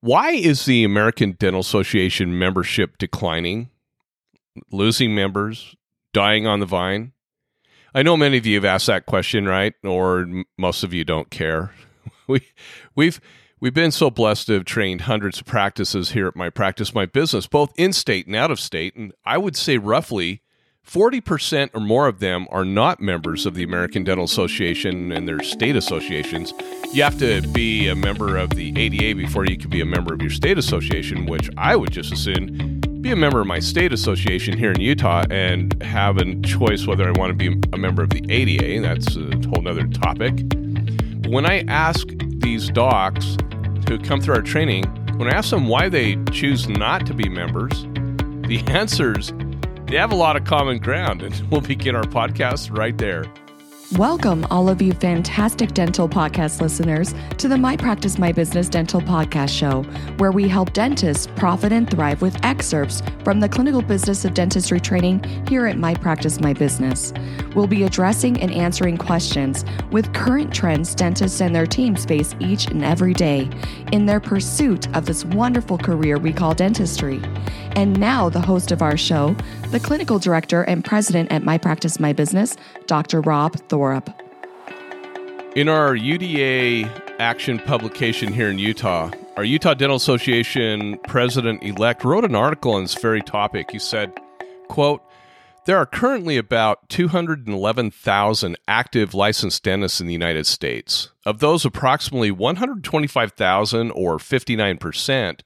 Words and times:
Why 0.00 0.30
is 0.30 0.64
the 0.64 0.84
American 0.84 1.32
Dental 1.32 1.60
Association 1.60 2.38
membership 2.38 2.96
declining, 2.96 3.68
losing 4.72 5.14
members, 5.14 5.76
dying 6.14 6.46
on 6.46 6.60
the 6.60 6.66
vine? 6.66 7.12
I 7.94 8.02
know 8.02 8.16
many 8.16 8.38
of 8.38 8.46
you 8.46 8.54
have 8.54 8.64
asked 8.64 8.86
that 8.86 9.04
question, 9.04 9.46
right? 9.46 9.74
Or 9.84 10.26
most 10.56 10.84
of 10.84 10.94
you 10.94 11.04
don't 11.04 11.30
care. 11.30 11.72
We 12.26 12.46
we've 12.94 13.20
we've 13.60 13.74
been 13.74 13.90
so 13.90 14.08
blessed 14.08 14.46
to 14.46 14.52
have 14.52 14.64
trained 14.64 15.00
hundreds 15.00 15.40
of 15.40 15.46
practices 15.46 16.12
here 16.12 16.28
at 16.28 16.36
my 16.36 16.48
practice 16.48 16.94
my 16.94 17.06
business, 17.06 17.48
both 17.48 17.72
in 17.76 17.92
state 17.92 18.28
and 18.28 18.36
out 18.36 18.52
of 18.52 18.60
state, 18.60 18.94
and 18.94 19.12
I 19.24 19.36
would 19.36 19.56
say 19.56 19.78
roughly 19.78 20.40
40% 20.86 21.70
or 21.72 21.80
more 21.80 22.08
of 22.08 22.18
them 22.18 22.46
are 22.50 22.64
not 22.64 23.00
members 23.00 23.46
of 23.46 23.54
the 23.54 23.62
American 23.62 24.02
Dental 24.02 24.24
Association 24.24 25.12
and 25.12 25.28
their 25.28 25.40
state 25.40 25.76
associations. 25.76 26.52
You 26.92 27.04
have 27.04 27.18
to 27.18 27.42
be 27.48 27.86
a 27.88 27.94
member 27.94 28.36
of 28.36 28.50
the 28.50 28.72
ADA 28.76 29.16
before 29.16 29.46
you 29.46 29.56
can 29.56 29.70
be 29.70 29.80
a 29.80 29.86
member 29.86 30.12
of 30.12 30.20
your 30.20 30.30
state 30.30 30.58
association, 30.58 31.26
which 31.26 31.48
I 31.56 31.76
would 31.76 31.92
just 31.92 32.12
as 32.12 32.18
soon 32.20 32.80
be 33.00 33.12
a 33.12 33.16
member 33.16 33.40
of 33.40 33.46
my 33.46 33.60
state 33.60 33.92
association 33.92 34.58
here 34.58 34.72
in 34.72 34.80
Utah 34.80 35.24
and 35.30 35.80
have 35.82 36.18
a 36.18 36.34
choice 36.42 36.86
whether 36.86 37.08
I 37.08 37.12
want 37.12 37.30
to 37.30 37.50
be 37.50 37.58
a 37.72 37.78
member 37.78 38.02
of 38.02 38.10
the 38.10 38.24
ADA. 38.28 38.82
That's 38.82 39.16
a 39.16 39.48
whole 39.48 39.66
other 39.68 39.86
topic. 39.86 40.40
When 41.28 41.46
I 41.46 41.64
ask 41.68 42.08
these 42.40 42.68
docs 42.68 43.36
who 43.88 43.98
come 43.98 44.20
through 44.20 44.34
our 44.34 44.42
training, 44.42 44.84
when 45.16 45.28
I 45.28 45.36
ask 45.36 45.50
them 45.50 45.68
why 45.68 45.88
they 45.88 46.16
choose 46.32 46.68
not 46.68 47.06
to 47.06 47.14
be 47.14 47.28
members, 47.28 47.84
the 48.48 48.62
answers 48.66 49.32
they 49.90 49.96
have 49.96 50.12
a 50.12 50.16
lot 50.16 50.36
of 50.36 50.44
common 50.44 50.78
ground, 50.78 51.20
and 51.22 51.34
we'll 51.50 51.60
begin 51.60 51.96
our 51.96 52.04
podcast 52.04 52.76
right 52.76 52.96
there. 52.96 53.24
Welcome, 53.98 54.46
all 54.52 54.68
of 54.68 54.80
you 54.80 54.92
fantastic 54.92 55.72
dental 55.74 56.08
podcast 56.08 56.60
listeners, 56.60 57.12
to 57.38 57.48
the 57.48 57.58
My 57.58 57.76
Practice 57.76 58.18
My 58.18 58.30
Business 58.30 58.68
Dental 58.68 59.00
Podcast 59.00 59.48
Show, 59.48 59.82
where 60.18 60.30
we 60.30 60.46
help 60.46 60.72
dentists 60.74 61.26
profit 61.34 61.72
and 61.72 61.90
thrive 61.90 62.22
with 62.22 62.38
excerpts 62.44 63.02
from 63.24 63.40
the 63.40 63.48
clinical 63.48 63.82
business 63.82 64.24
of 64.24 64.32
dentistry 64.32 64.78
training 64.78 65.24
here 65.48 65.66
at 65.66 65.76
My 65.76 65.94
Practice 65.94 66.38
My 66.38 66.52
Business. 66.52 67.12
We'll 67.56 67.66
be 67.66 67.82
addressing 67.82 68.40
and 68.40 68.52
answering 68.52 68.96
questions 68.96 69.64
with 69.90 70.12
current 70.12 70.54
trends 70.54 70.94
dentists 70.94 71.40
and 71.40 71.52
their 71.52 71.66
teams 71.66 72.04
face 72.04 72.36
each 72.38 72.66
and 72.66 72.84
every 72.84 73.12
day 73.12 73.50
in 73.90 74.06
their 74.06 74.20
pursuit 74.20 74.86
of 74.96 75.06
this 75.06 75.24
wonderful 75.24 75.78
career 75.78 76.16
we 76.16 76.32
call 76.32 76.54
dentistry. 76.54 77.20
And 77.76 77.98
now, 77.98 78.28
the 78.28 78.40
host 78.40 78.72
of 78.72 78.82
our 78.82 78.96
show, 78.96 79.34
the 79.68 79.80
clinical 79.80 80.18
director 80.18 80.62
and 80.62 80.84
president 80.84 81.30
at 81.32 81.44
My 81.44 81.56
Practice 81.56 82.00
My 82.00 82.12
Business, 82.12 82.56
Dr. 82.86 83.20
Rob 83.20 83.56
Thorup. 83.68 84.12
In 85.56 85.68
our 85.68 85.94
UDA 85.94 87.18
action 87.18 87.58
publication 87.58 88.32
here 88.32 88.48
in 88.48 88.58
Utah, 88.58 89.10
our 89.36 89.44
Utah 89.44 89.74
Dental 89.74 89.96
Association 89.96 90.98
president 91.08 91.62
elect 91.62 92.04
wrote 92.04 92.24
an 92.24 92.34
article 92.34 92.72
on 92.72 92.82
this 92.82 92.94
very 92.94 93.22
topic. 93.22 93.70
He 93.70 93.78
said, 93.78 94.12
quote, 94.68 95.02
there 95.66 95.76
are 95.76 95.86
currently 95.86 96.36
about 96.36 96.88
211,000 96.88 98.56
active 98.66 99.14
licensed 99.14 99.62
dentists 99.62 100.00
in 100.00 100.06
the 100.06 100.12
United 100.12 100.46
States. 100.46 101.10
Of 101.26 101.38
those, 101.38 101.64
approximately 101.64 102.30
125,000 102.30 103.90
or 103.90 104.18
59% 104.18 105.40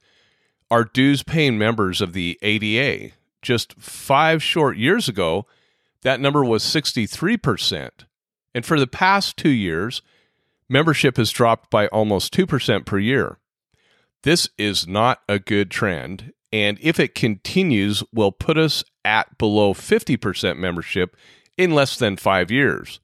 are 0.75 0.83
dues 0.83 1.23
paying 1.23 1.57
members 1.57 2.01
of 2.01 2.11
the 2.11 2.37
ADA. 2.41 3.13
Just 3.41 3.79
five 3.79 4.43
short 4.43 4.75
years 4.75 5.07
ago, 5.07 5.45
that 6.01 6.19
number 6.19 6.43
was 6.43 6.65
63%. 6.65 7.91
And 8.53 8.65
for 8.65 8.77
the 8.77 8.85
past 8.85 9.37
two 9.37 9.51
years, 9.51 10.01
membership 10.67 11.15
has 11.15 11.31
dropped 11.31 11.71
by 11.71 11.87
almost 11.87 12.33
2% 12.33 12.85
per 12.85 12.99
year. 12.99 13.37
This 14.23 14.49
is 14.57 14.85
not 14.85 15.21
a 15.29 15.39
good 15.39 15.71
trend, 15.71 16.33
and 16.51 16.77
if 16.81 16.99
it 16.99 17.15
continues, 17.15 18.03
will 18.11 18.33
put 18.33 18.57
us 18.57 18.83
at 19.05 19.37
below 19.37 19.73
50% 19.73 20.57
membership 20.57 21.15
in 21.57 21.71
less 21.71 21.95
than 21.95 22.17
five 22.17 22.51
years. 22.51 22.99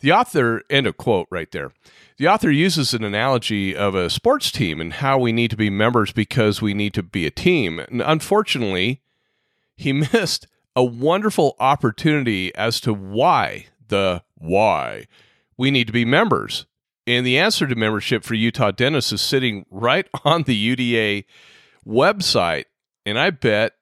The 0.00 0.10
author, 0.10 0.64
end 0.68 0.88
of 0.88 0.96
quote 0.96 1.28
right 1.30 1.52
there. 1.52 1.70
The 2.16 2.28
author 2.28 2.50
uses 2.50 2.94
an 2.94 3.02
analogy 3.02 3.74
of 3.74 3.96
a 3.96 4.08
sports 4.08 4.52
team 4.52 4.80
and 4.80 4.92
how 4.92 5.18
we 5.18 5.32
need 5.32 5.50
to 5.50 5.56
be 5.56 5.68
members 5.68 6.12
because 6.12 6.62
we 6.62 6.72
need 6.72 6.94
to 6.94 7.02
be 7.02 7.26
a 7.26 7.30
team. 7.30 7.80
And 7.80 8.00
unfortunately, 8.00 9.02
he 9.76 9.92
missed 10.12 10.46
a 10.76 10.84
wonderful 10.84 11.56
opportunity 11.58 12.54
as 12.54 12.80
to 12.80 12.92
why 12.94 13.66
the 13.88 14.22
why 14.36 15.06
we 15.56 15.70
need 15.70 15.88
to 15.88 15.92
be 15.92 16.04
members. 16.04 16.66
And 17.06 17.26
the 17.26 17.38
answer 17.38 17.66
to 17.66 17.74
membership 17.74 18.24
for 18.24 18.34
Utah 18.34 18.70
dentists 18.70 19.12
is 19.12 19.20
sitting 19.20 19.66
right 19.70 20.08
on 20.24 20.44
the 20.44 20.76
UDA 20.76 21.24
website. 21.86 22.64
And 23.04 23.18
I 23.18 23.30
bet 23.30 23.74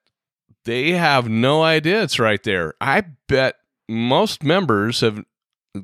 they 0.65 0.91
have 0.91 1.29
no 1.29 1.63
idea 1.63 2.03
it's 2.03 2.19
right 2.19 2.41
there. 2.43 2.73
I 2.81 3.01
bet 3.27 3.55
most 3.87 4.43
members 4.43 5.01
have 5.01 5.23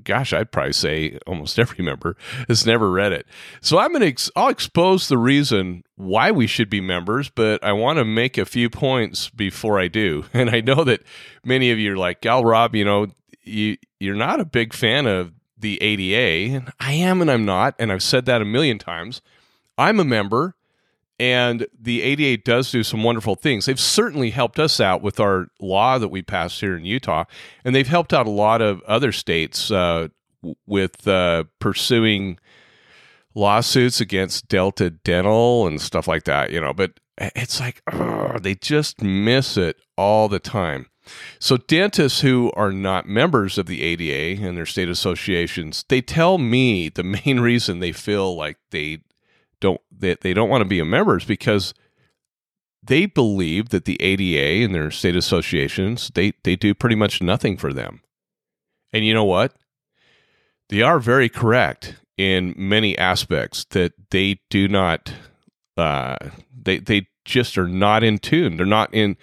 gosh, 0.04 0.34
I'd 0.34 0.52
probably 0.52 0.74
say 0.74 1.18
almost 1.26 1.58
every 1.60 1.84
member 1.84 2.16
has 2.48 2.66
never 2.66 2.90
read 2.90 3.12
it. 3.12 3.28
So 3.62 3.80
I'm 3.80 3.90
going 3.90 4.02
to 4.02 4.08
ex- 4.08 4.32
I'll 4.36 4.50
expose 4.50 5.08
the 5.08 5.18
reason 5.18 5.84
why 5.96 6.32
we 6.32 6.48
should 6.48 6.70
be 6.70 6.82
members, 6.82 7.30
but 7.30 7.64
I 7.64 7.74
want 7.74 7.98
to 7.98 8.06
make 8.06 8.38
a 8.38 8.46
few 8.46 8.70
points 8.70 9.30
before 9.30 9.80
I 9.80 9.88
do. 9.88 10.26
And 10.40 10.50
I 10.50 10.62
know 10.62 10.86
that 10.86 11.02
many 11.44 11.70
of 11.72 11.80
you 11.80 11.94
are 11.94 11.98
like, 11.98 12.22
"Gal 12.22 12.46
Rob, 12.46 12.74
you 12.74 12.86
know, 12.86 13.08
you 13.44 13.78
you're 14.00 14.16
not 14.16 14.40
a 14.40 14.46
big 14.46 14.74
fan 14.74 15.06
of 15.06 15.34
the 15.58 15.82
ADA." 15.82 16.56
And 16.56 16.72
I 16.80 16.94
am 16.94 17.22
and 17.22 17.30
I'm 17.30 17.46
not, 17.46 17.76
and 17.78 17.92
I've 17.92 18.04
said 18.04 18.26
that 18.26 18.42
a 18.42 18.46
million 18.46 18.78
times. 18.80 19.22
I'm 19.78 20.00
a 20.00 20.06
member 20.06 20.56
and 21.20 21.68
the 21.78 22.02
ADA 22.02 22.42
does 22.44 22.72
do 22.72 22.84
some 22.84 23.04
wonderful 23.04 23.36
things. 23.36 23.66
They've 23.66 23.80
certainly 23.80 24.30
helped 24.30 24.58
us 24.58 24.80
out 24.80 25.02
with 25.02 25.20
our 25.20 25.48
law 25.60 25.98
that 25.98 26.08
we 26.08 26.22
passed 26.22 26.62
here 26.62 26.78
in 26.78 26.86
Utah, 26.86 27.26
and 27.64 27.76
they've 27.76 27.88
helped 27.88 28.14
out 28.14 28.26
a 28.26 28.32
lot 28.32 28.62
of 28.62 28.82
other 28.84 29.12
states 29.12 29.70
uh, 29.70 30.08
with 30.66 31.08
uh, 31.08 31.44
pursuing 31.60 32.40
lawsuits 33.36 34.00
against 34.00 34.48
Delta 34.48 34.90
Dental 34.90 35.68
and 35.68 35.82
stuff 35.82 36.08
like 36.08 36.24
that. 36.24 36.52
You 36.52 36.62
know, 36.62 36.74
but 36.74 37.00
it's 37.18 37.60
like 37.60 37.82
ugh, 37.92 38.42
they 38.42 38.56
just 38.56 39.02
miss 39.02 39.58
it 39.58 39.78
all 39.98 40.30
the 40.30 40.40
time. 40.40 40.88
So 41.40 41.58
dentists 41.58 42.22
who 42.22 42.52
are 42.56 42.72
not 42.72 43.08
members 43.08 43.58
of 43.58 43.66
the 43.66 43.82
ADA 43.82 44.42
and 44.46 44.56
their 44.56 44.66
state 44.66 44.90
associations, 44.90 45.84
they 45.90 46.02
tell 46.02 46.38
me 46.38 46.90
the 46.90 47.04
main 47.26 47.40
reason 47.40 47.80
they 47.80 47.92
feel 47.92 48.36
like 48.36 48.58
they 48.72 49.00
they, 50.00 50.16
they 50.22 50.34
don't 50.34 50.50
want 50.50 50.62
to 50.62 50.68
be 50.68 50.80
a 50.80 50.86
members 50.86 51.26
because 51.26 51.74
they 52.82 53.06
believe 53.06 53.70
that 53.70 53.86
the 53.86 54.02
ADA 54.02 54.64
and 54.66 54.74
their 54.74 54.92
state 54.92 55.16
associations 55.16 56.12
they 56.16 56.34
they 56.44 56.56
do 56.56 56.74
pretty 56.74 56.96
much 56.96 57.22
nothing 57.22 57.58
for 57.58 57.74
them. 57.74 58.02
And 58.92 59.06
you 59.06 59.14
know 59.14 59.26
what? 59.26 59.54
They 60.70 60.82
are 60.82 61.00
very 61.00 61.30
correct 61.30 61.96
in 62.18 62.54
many 62.58 62.98
aspects 62.98 63.66
that 63.72 63.94
they 64.12 64.40
do 64.50 64.68
not 64.68 65.14
uh, 65.78 66.18
they 66.54 66.80
they 66.80 67.08
just 67.26 67.58
are 67.58 67.68
not 67.68 68.04
in 68.04 68.18
tune. 68.18 68.58
They're 68.58 68.66
not 68.66 68.94
in 68.94 69.18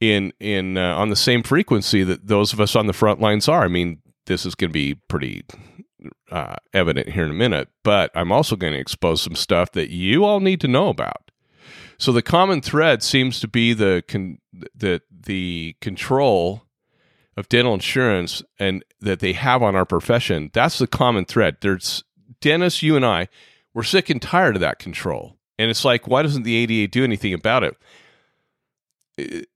in 0.00 0.32
in 0.40 0.76
uh, 0.76 0.96
on 0.96 1.10
the 1.10 1.16
same 1.16 1.42
frequency 1.42 2.02
that 2.02 2.26
those 2.26 2.52
of 2.52 2.60
us 2.60 2.76
on 2.76 2.86
the 2.86 2.92
front 2.92 3.20
lines 3.20 3.48
are. 3.48 3.64
I 3.64 3.68
mean, 3.68 4.00
this 4.26 4.46
is 4.46 4.54
going 4.54 4.70
to 4.70 4.72
be 4.72 4.94
pretty 5.08 5.44
uh, 6.30 6.56
evident 6.72 7.10
here 7.10 7.24
in 7.24 7.30
a 7.30 7.34
minute, 7.34 7.68
but 7.82 8.10
I'm 8.14 8.32
also 8.32 8.56
going 8.56 8.72
to 8.72 8.78
expose 8.78 9.22
some 9.22 9.34
stuff 9.34 9.72
that 9.72 9.90
you 9.90 10.24
all 10.24 10.40
need 10.40 10.60
to 10.60 10.68
know 10.68 10.88
about. 10.88 11.30
So 11.98 12.12
the 12.12 12.22
common 12.22 12.60
thread 12.60 13.02
seems 13.02 13.40
to 13.40 13.48
be 13.48 13.72
the 13.72 14.02
con- 14.06 14.38
the 14.74 15.00
the 15.10 15.76
control 15.80 16.62
of 17.36 17.48
dental 17.48 17.74
insurance 17.74 18.42
and 18.58 18.84
that 19.00 19.20
they 19.20 19.32
have 19.32 19.62
on 19.62 19.74
our 19.74 19.84
profession. 19.84 20.50
That's 20.52 20.78
the 20.78 20.86
common 20.86 21.24
thread. 21.24 21.56
There's 21.60 22.04
Dennis, 22.40 22.82
you 22.82 22.96
and 22.96 23.04
I, 23.04 23.28
we're 23.72 23.82
sick 23.82 24.10
and 24.10 24.20
tired 24.20 24.56
of 24.56 24.60
that 24.60 24.78
control. 24.78 25.36
And 25.58 25.70
it's 25.70 25.84
like, 25.84 26.06
why 26.06 26.22
doesn't 26.22 26.42
the 26.42 26.56
ADA 26.56 26.88
do 26.90 27.04
anything 27.04 27.32
about 27.32 27.64
it? 29.16 29.46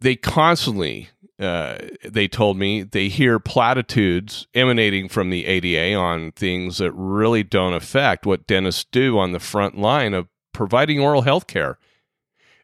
They 0.00 0.16
constantly 0.16 1.08
uh, 1.38 1.76
they 2.02 2.26
told 2.28 2.56
me 2.56 2.82
they 2.82 3.08
hear 3.08 3.38
platitudes 3.38 4.46
emanating 4.54 5.08
from 5.08 5.30
the 5.30 5.46
ADA 5.46 5.94
on 5.94 6.32
things 6.32 6.78
that 6.78 6.92
really 6.92 7.42
don't 7.42 7.74
affect 7.74 8.24
what 8.24 8.46
dentists 8.46 8.84
do 8.90 9.18
on 9.18 9.32
the 9.32 9.40
front 9.40 9.76
line 9.76 10.14
of 10.14 10.28
providing 10.52 10.98
oral 10.98 11.22
health 11.22 11.46
care. 11.46 11.78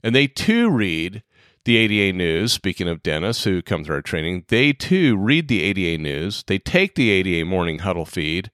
And 0.03 0.15
they 0.15 0.27
too 0.27 0.71
read 0.71 1.23
the 1.65 1.77
ADA 1.77 2.17
news. 2.17 2.53
Speaking 2.53 2.89
of 2.89 3.03
dentists 3.03 3.45
who 3.45 3.61
come 3.61 3.85
through 3.85 3.97
our 3.97 4.03
training, 4.03 4.45
they 4.49 4.73
too 4.73 5.17
read 5.17 5.49
the 5.49 5.63
ADA 5.63 6.03
news. 6.03 6.43
They 6.47 6.59
take 6.59 6.95
the 6.95 7.11
ADA 7.11 7.45
morning 7.45 7.81
huddle 7.81 8.07
feed 8.07 8.51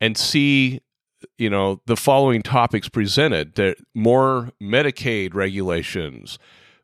and 0.00 0.16
see 0.16 0.80
you 1.38 1.50
know 1.50 1.80
the 1.86 1.96
following 1.96 2.42
topics 2.42 2.88
presented 2.88 3.76
more 3.94 4.50
medicaid 4.62 5.34
regulations 5.34 6.38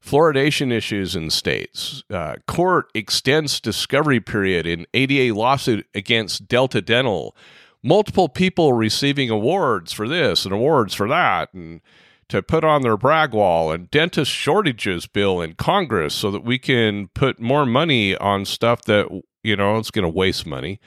fluoridation 0.05 0.73
issues 0.73 1.15
in 1.15 1.31
states. 1.31 2.03
Uh, 2.11 2.37
court 2.47 2.91
extends 2.95 3.61
discovery 3.61 4.21
period 4.21 4.67
in 4.67 4.87
ADA 4.93 5.35
lawsuit 5.35 5.87
against 5.95 6.49
Delta 6.49 6.81
Dental. 6.81 7.37
Multiple 7.83 8.29
people 8.29 8.73
receiving 8.73 9.31
awards 9.31 9.93
for 9.93 10.09
this 10.09 10.45
and 10.45 10.53
awards 10.53 10.95
for 10.95 11.09
that, 11.09 11.53
and 11.53 11.81
to 12.29 12.43
put 12.43 12.65
on 12.65 12.83
their 12.83 12.97
brag 12.97 13.33
wall 13.35 13.71
and 13.71 13.91
dentist 13.91 14.31
shortages 14.31 15.07
bill 15.07 15.41
in 15.41 15.55
Congress 15.55 16.15
so 16.15 16.31
that 16.31 16.45
we 16.45 16.59
can 16.59 17.09
put 17.09 17.41
more 17.41 17.67
money 17.67 18.17
on 18.17 18.45
stuff 18.45 18.83
that, 18.83 19.09
you 19.43 19.57
know, 19.57 19.77
it's 19.79 19.91
going 19.91 20.05
to 20.05 20.09
waste 20.09 20.47
money. 20.47 20.81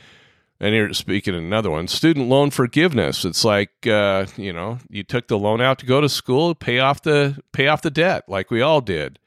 And 0.59 0.73
here, 0.73 0.93
speaking 0.93 1.35
another 1.35 1.69
one, 1.69 1.87
student 1.87 2.29
loan 2.29 2.49
forgiveness. 2.49 3.25
It's 3.25 3.43
like 3.43 3.85
uh, 3.85 4.27
you 4.37 4.53
know, 4.53 4.79
you 4.89 5.03
took 5.03 5.27
the 5.27 5.37
loan 5.37 5.59
out 5.61 5.79
to 5.79 5.85
go 5.85 5.99
to 5.99 6.07
school, 6.07 6.55
pay 6.55 6.79
off 6.79 7.01
the 7.01 7.41
pay 7.51 7.67
off 7.67 7.81
the 7.81 7.91
debt, 7.91 8.23
like 8.27 8.49
we 8.49 8.61
all 8.61 8.81
did, 8.81 9.19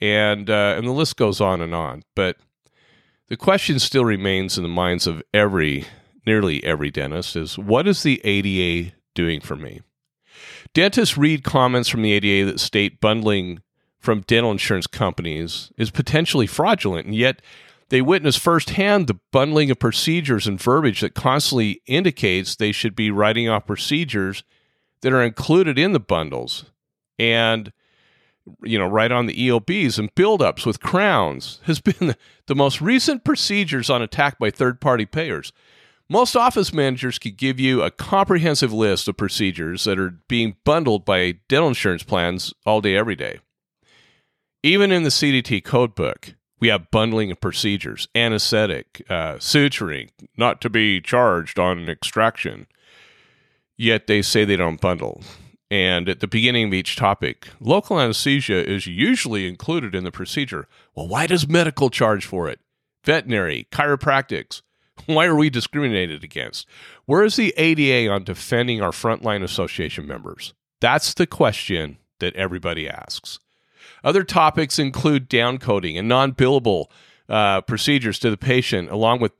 and 0.00 0.50
uh, 0.50 0.74
and 0.76 0.86
the 0.86 0.92
list 0.92 1.16
goes 1.16 1.40
on 1.40 1.60
and 1.60 1.74
on. 1.74 2.02
But 2.16 2.36
the 3.28 3.36
question 3.36 3.78
still 3.78 4.04
remains 4.04 4.56
in 4.56 4.64
the 4.64 4.68
minds 4.68 5.06
of 5.06 5.22
every, 5.32 5.86
nearly 6.26 6.62
every 6.64 6.90
dentist: 6.90 7.36
is 7.36 7.56
what 7.56 7.86
is 7.86 8.02
the 8.02 8.20
ADA 8.24 8.92
doing 9.14 9.40
for 9.40 9.54
me? 9.54 9.80
Dentists 10.72 11.16
read 11.16 11.44
comments 11.44 11.88
from 11.88 12.02
the 12.02 12.12
ADA 12.12 12.50
that 12.50 12.58
state 12.58 13.00
bundling 13.00 13.62
from 14.00 14.20
dental 14.22 14.50
insurance 14.50 14.86
companies 14.86 15.72
is 15.78 15.90
potentially 15.90 16.46
fraudulent, 16.48 17.06
and 17.06 17.14
yet 17.14 17.40
they 17.88 18.02
witness 18.02 18.36
firsthand 18.36 19.06
the 19.06 19.18
bundling 19.32 19.70
of 19.70 19.78
procedures 19.78 20.46
and 20.46 20.60
verbiage 20.60 21.00
that 21.00 21.14
constantly 21.14 21.82
indicates 21.86 22.56
they 22.56 22.72
should 22.72 22.96
be 22.96 23.10
writing 23.10 23.48
off 23.48 23.66
procedures 23.66 24.42
that 25.02 25.12
are 25.12 25.22
included 25.22 25.78
in 25.78 25.92
the 25.92 26.00
bundles. 26.00 26.64
And 27.18 27.72
you 28.62 28.78
know, 28.78 28.86
right 28.86 29.10
on 29.10 29.26
the 29.26 29.48
EOBs 29.48 29.98
and 29.98 30.14
buildups 30.14 30.66
with 30.66 30.80
crowns 30.80 31.60
has 31.64 31.80
been 31.80 32.14
the 32.46 32.54
most 32.54 32.80
recent 32.80 33.24
procedures 33.24 33.90
on 33.90 34.02
attack 34.02 34.38
by 34.38 34.50
third 34.50 34.80
party 34.80 35.06
payers. 35.06 35.52
Most 36.08 36.36
office 36.36 36.72
managers 36.72 37.18
could 37.18 37.38
give 37.38 37.58
you 37.58 37.82
a 37.82 37.90
comprehensive 37.90 38.72
list 38.72 39.08
of 39.08 39.16
procedures 39.16 39.84
that 39.84 39.98
are 39.98 40.18
being 40.28 40.56
bundled 40.64 41.06
by 41.06 41.38
dental 41.48 41.68
insurance 41.68 42.02
plans 42.02 42.52
all 42.66 42.82
day, 42.82 42.94
every 42.94 43.16
day. 43.16 43.38
Even 44.62 44.92
in 44.92 45.02
the 45.02 45.08
CDT 45.08 45.62
codebook, 45.62 46.34
we 46.60 46.68
have 46.68 46.90
bundling 46.90 47.30
of 47.30 47.40
procedures, 47.40 48.08
anesthetic, 48.14 49.02
uh, 49.08 49.34
suturing, 49.34 50.10
not 50.36 50.60
to 50.60 50.70
be 50.70 51.00
charged 51.00 51.58
on 51.58 51.88
extraction. 51.88 52.66
Yet 53.76 54.06
they 54.06 54.22
say 54.22 54.44
they 54.44 54.56
don't 54.56 54.80
bundle. 54.80 55.22
And 55.70 56.08
at 56.08 56.20
the 56.20 56.28
beginning 56.28 56.68
of 56.68 56.74
each 56.74 56.94
topic, 56.96 57.48
local 57.58 57.98
anesthesia 57.98 58.64
is 58.68 58.86
usually 58.86 59.48
included 59.48 59.94
in 59.94 60.04
the 60.04 60.12
procedure. 60.12 60.68
Well, 60.94 61.08
why 61.08 61.26
does 61.26 61.48
medical 61.48 61.90
charge 61.90 62.24
for 62.24 62.48
it? 62.48 62.60
Veterinary, 63.04 63.66
chiropractics. 63.72 64.62
Why 65.06 65.26
are 65.26 65.34
we 65.34 65.50
discriminated 65.50 66.22
against? 66.22 66.68
Where 67.06 67.24
is 67.24 67.36
the 67.36 67.52
ADA 67.56 68.10
on 68.10 68.24
defending 68.24 68.80
our 68.80 68.92
frontline 68.92 69.42
association 69.42 70.06
members? 70.06 70.54
That's 70.80 71.14
the 71.14 71.26
question 71.26 71.98
that 72.20 72.36
everybody 72.36 72.88
asks. 72.88 73.38
Other 74.04 74.22
topics 74.22 74.78
include 74.78 75.30
downcoding 75.30 75.98
and 75.98 76.06
non 76.06 76.34
billable 76.34 76.86
uh, 77.28 77.62
procedures 77.62 78.18
to 78.20 78.30
the 78.30 78.36
patient, 78.36 78.90
along 78.90 79.20
with, 79.20 79.32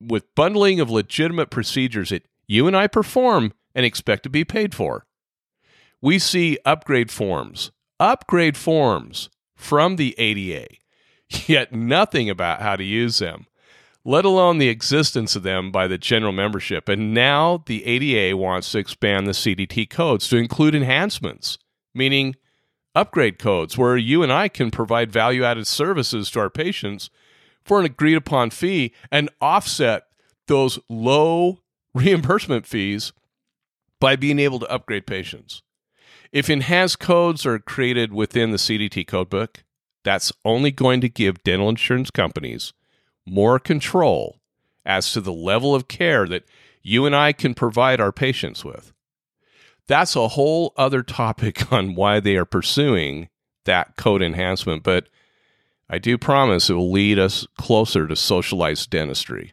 with 0.00 0.32
bundling 0.36 0.78
of 0.78 0.88
legitimate 0.88 1.50
procedures 1.50 2.10
that 2.10 2.26
you 2.46 2.68
and 2.68 2.76
I 2.76 2.86
perform 2.86 3.52
and 3.74 3.84
expect 3.84 4.22
to 4.22 4.30
be 4.30 4.44
paid 4.44 4.72
for. 4.74 5.04
We 6.00 6.20
see 6.20 6.58
upgrade 6.64 7.10
forms, 7.10 7.72
upgrade 7.98 8.56
forms 8.56 9.30
from 9.56 9.96
the 9.96 10.14
ADA, 10.16 10.68
yet 11.46 11.72
nothing 11.72 12.30
about 12.30 12.62
how 12.62 12.76
to 12.76 12.84
use 12.84 13.18
them, 13.18 13.46
let 14.04 14.24
alone 14.24 14.58
the 14.58 14.68
existence 14.68 15.34
of 15.34 15.42
them 15.42 15.72
by 15.72 15.88
the 15.88 15.98
general 15.98 16.32
membership. 16.32 16.88
And 16.88 17.14
now 17.14 17.64
the 17.66 17.84
ADA 17.84 18.36
wants 18.36 18.70
to 18.72 18.78
expand 18.78 19.26
the 19.26 19.32
CDT 19.32 19.90
codes 19.90 20.28
to 20.28 20.36
include 20.36 20.74
enhancements, 20.74 21.58
meaning 21.94 22.36
upgrade 22.94 23.38
codes 23.38 23.76
where 23.76 23.96
you 23.96 24.22
and 24.22 24.32
I 24.32 24.48
can 24.48 24.70
provide 24.70 25.10
value 25.10 25.44
added 25.44 25.66
services 25.66 26.30
to 26.30 26.40
our 26.40 26.50
patients 26.50 27.10
for 27.64 27.80
an 27.80 27.86
agreed 27.86 28.16
upon 28.16 28.50
fee 28.50 28.92
and 29.10 29.30
offset 29.40 30.04
those 30.46 30.78
low 30.88 31.60
reimbursement 31.94 32.66
fees 32.66 33.12
by 34.00 34.16
being 34.16 34.38
able 34.38 34.58
to 34.60 34.70
upgrade 34.70 35.06
patients. 35.06 35.62
If 36.32 36.50
enhanced 36.50 36.98
codes 36.98 37.46
are 37.46 37.58
created 37.58 38.12
within 38.12 38.50
the 38.50 38.56
CDT 38.56 39.06
codebook, 39.06 39.62
that's 40.02 40.32
only 40.44 40.70
going 40.70 41.00
to 41.00 41.08
give 41.08 41.42
dental 41.44 41.68
insurance 41.68 42.10
companies 42.10 42.72
more 43.26 43.58
control 43.58 44.40
as 44.84 45.12
to 45.12 45.20
the 45.20 45.32
level 45.32 45.74
of 45.74 45.88
care 45.88 46.26
that 46.26 46.44
you 46.82 47.06
and 47.06 47.16
I 47.16 47.32
can 47.32 47.54
provide 47.54 48.00
our 48.00 48.12
patients 48.12 48.64
with. 48.64 48.93
That's 49.86 50.16
a 50.16 50.28
whole 50.28 50.72
other 50.76 51.02
topic 51.02 51.72
on 51.72 51.94
why 51.94 52.20
they 52.20 52.36
are 52.36 52.44
pursuing 52.44 53.28
that 53.64 53.96
code 53.96 54.22
enhancement, 54.22 54.82
but 54.82 55.08
I 55.88 55.98
do 55.98 56.18
promise 56.18 56.70
it 56.70 56.74
will 56.74 56.90
lead 56.90 57.18
us 57.18 57.46
closer 57.58 58.06
to 58.06 58.16
socialized 58.16 58.90
dentistry. 58.90 59.52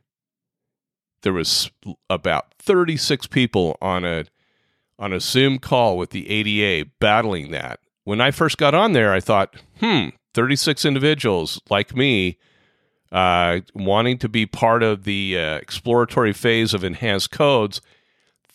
There 1.23 1.33
was 1.33 1.69
about 2.09 2.53
36 2.59 3.27
people 3.27 3.77
on 3.81 4.05
a 4.05 4.25
on 4.97 5.13
a 5.13 5.19
Zoom 5.19 5.57
call 5.57 5.97
with 5.97 6.11
the 6.11 6.29
ADA 6.29 6.89
battling 6.99 7.51
that. 7.51 7.79
When 8.03 8.21
I 8.21 8.29
first 8.31 8.57
got 8.57 8.75
on 8.75 8.93
there, 8.93 9.11
I 9.11 9.19
thought, 9.19 9.55
"Hmm, 9.79 10.09
36 10.33 10.85
individuals 10.85 11.59
like 11.69 11.95
me 11.95 12.37
uh, 13.11 13.61
wanting 13.73 14.17
to 14.19 14.29
be 14.29 14.45
part 14.45 14.83
of 14.83 15.03
the 15.03 15.37
uh, 15.37 15.55
exploratory 15.55 16.33
phase 16.33 16.73
of 16.73 16.83
enhanced 16.83 17.31
codes." 17.31 17.81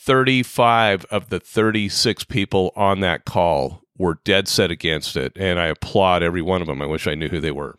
35 0.07 1.05
of 1.07 1.31
the 1.31 1.41
36 1.41 2.25
people 2.25 2.73
on 2.77 3.01
that 3.01 3.25
call 3.25 3.83
were 3.99 4.21
dead 4.25 4.47
set 4.47 4.71
against 4.71 5.17
it, 5.17 5.33
and 5.35 5.59
I 5.59 5.67
applaud 5.67 6.23
every 6.23 6.43
one 6.43 6.61
of 6.61 6.69
them. 6.69 6.81
I 6.81 6.87
wish 6.87 7.09
I 7.09 7.17
knew 7.17 7.29
who 7.29 7.41
they 7.41 7.51
were. 7.51 7.77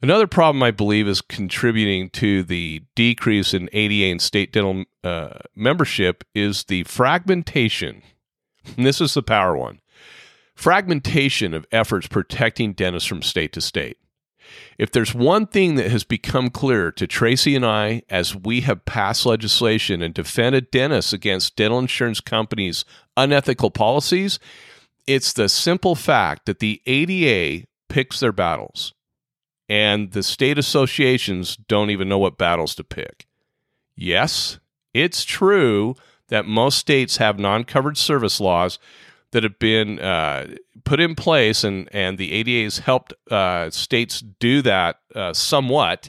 Another 0.00 0.28
problem 0.28 0.62
I 0.62 0.70
believe 0.70 1.08
is 1.08 1.20
contributing 1.20 2.10
to 2.10 2.44
the 2.44 2.82
decrease 2.94 3.52
in 3.52 3.68
ADA 3.72 4.06
and 4.12 4.22
state 4.22 4.52
dental 4.52 4.84
uh, 5.02 5.40
membership 5.56 6.22
is 6.32 6.64
the 6.64 6.84
fragmentation. 6.84 8.02
And 8.76 8.86
this 8.86 9.00
is 9.00 9.14
the 9.14 9.22
power 9.22 9.56
one 9.56 9.80
fragmentation 10.54 11.52
of 11.52 11.66
efforts 11.70 12.06
protecting 12.06 12.72
dentists 12.72 13.06
from 13.06 13.20
state 13.20 13.52
to 13.52 13.60
state. 13.60 13.98
If 14.78 14.90
there's 14.90 15.14
one 15.14 15.46
thing 15.46 15.76
that 15.76 15.90
has 15.90 16.04
become 16.04 16.50
clear 16.50 16.92
to 16.92 17.06
Tracy 17.06 17.56
and 17.56 17.64
I 17.64 18.02
as 18.10 18.34
we 18.34 18.62
have 18.62 18.84
passed 18.84 19.26
legislation 19.26 20.02
and 20.02 20.12
defended 20.12 20.70
dentists 20.70 21.12
against 21.12 21.56
dental 21.56 21.78
insurance 21.78 22.20
companies' 22.20 22.84
unethical 23.16 23.70
policies, 23.70 24.38
it's 25.06 25.32
the 25.32 25.48
simple 25.48 25.94
fact 25.94 26.46
that 26.46 26.58
the 26.58 26.82
ADA 26.86 27.66
picks 27.88 28.20
their 28.20 28.32
battles 28.32 28.92
and 29.68 30.12
the 30.12 30.22
state 30.22 30.58
associations 30.58 31.56
don't 31.56 31.90
even 31.90 32.08
know 32.08 32.18
what 32.18 32.38
battles 32.38 32.74
to 32.76 32.84
pick. 32.84 33.26
Yes, 33.96 34.58
it's 34.94 35.24
true 35.24 35.94
that 36.28 36.46
most 36.46 36.78
states 36.78 37.16
have 37.16 37.38
non 37.38 37.64
covered 37.64 37.96
service 37.96 38.40
laws 38.40 38.78
that 39.32 39.42
have 39.42 39.58
been 39.58 39.98
uh, 39.98 40.54
put 40.86 41.00
in 41.00 41.14
place, 41.14 41.64
and 41.64 41.88
and 41.92 42.16
the 42.16 42.32
ADA 42.32 42.64
has 42.64 42.78
helped 42.78 43.12
uh, 43.30 43.68
states 43.68 44.20
do 44.20 44.62
that 44.62 45.00
uh, 45.14 45.34
somewhat. 45.34 46.08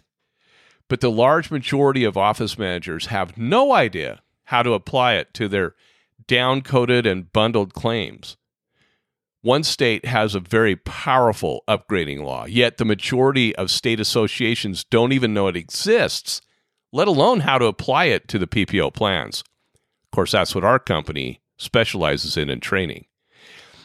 But 0.88 1.01
the 1.01 1.12
large 1.12 1.51
majority 1.51 2.05
of 2.05 2.15
office 2.15 2.57
managers 2.57 3.07
have 3.07 3.38
no 3.38 3.74
idea 3.74 4.22
how 4.46 4.63
to 4.63 4.72
apply 4.72 5.15
it 5.15 5.34
to 5.34 5.50
their 5.50 5.75
downcoded 6.29 7.05
and 7.05 7.31
bundled 7.34 7.74
claims. 7.74 8.38
One 9.41 9.63
state 9.63 10.05
has 10.05 10.34
a 10.34 10.39
very 10.39 10.77
powerful 10.77 11.63
upgrading 11.67 12.24
law, 12.24 12.46
yet 12.46 12.77
the 12.77 12.86
majority 12.86 13.55
of 13.55 13.69
state 13.69 14.00
associations 14.00 14.86
don't 14.86 15.12
even 15.12 15.34
know 15.34 15.48
it 15.48 15.57
exists, 15.57 16.41
let 16.93 17.07
alone 17.07 17.41
how 17.41 17.57
to 17.57 17.65
apply 17.65 18.05
it 18.05 18.27
to 18.29 18.39
the 18.39 18.48
PPO 18.48 18.93
plans. 18.93 19.43
Of 20.05 20.12
course, 20.12 20.31
that's 20.31 20.55
what 20.55 20.63
our 20.63 20.79
company 20.79 21.41
specializes 21.57 22.38
in 22.38 22.50
in 22.50 22.60
training. 22.62 23.05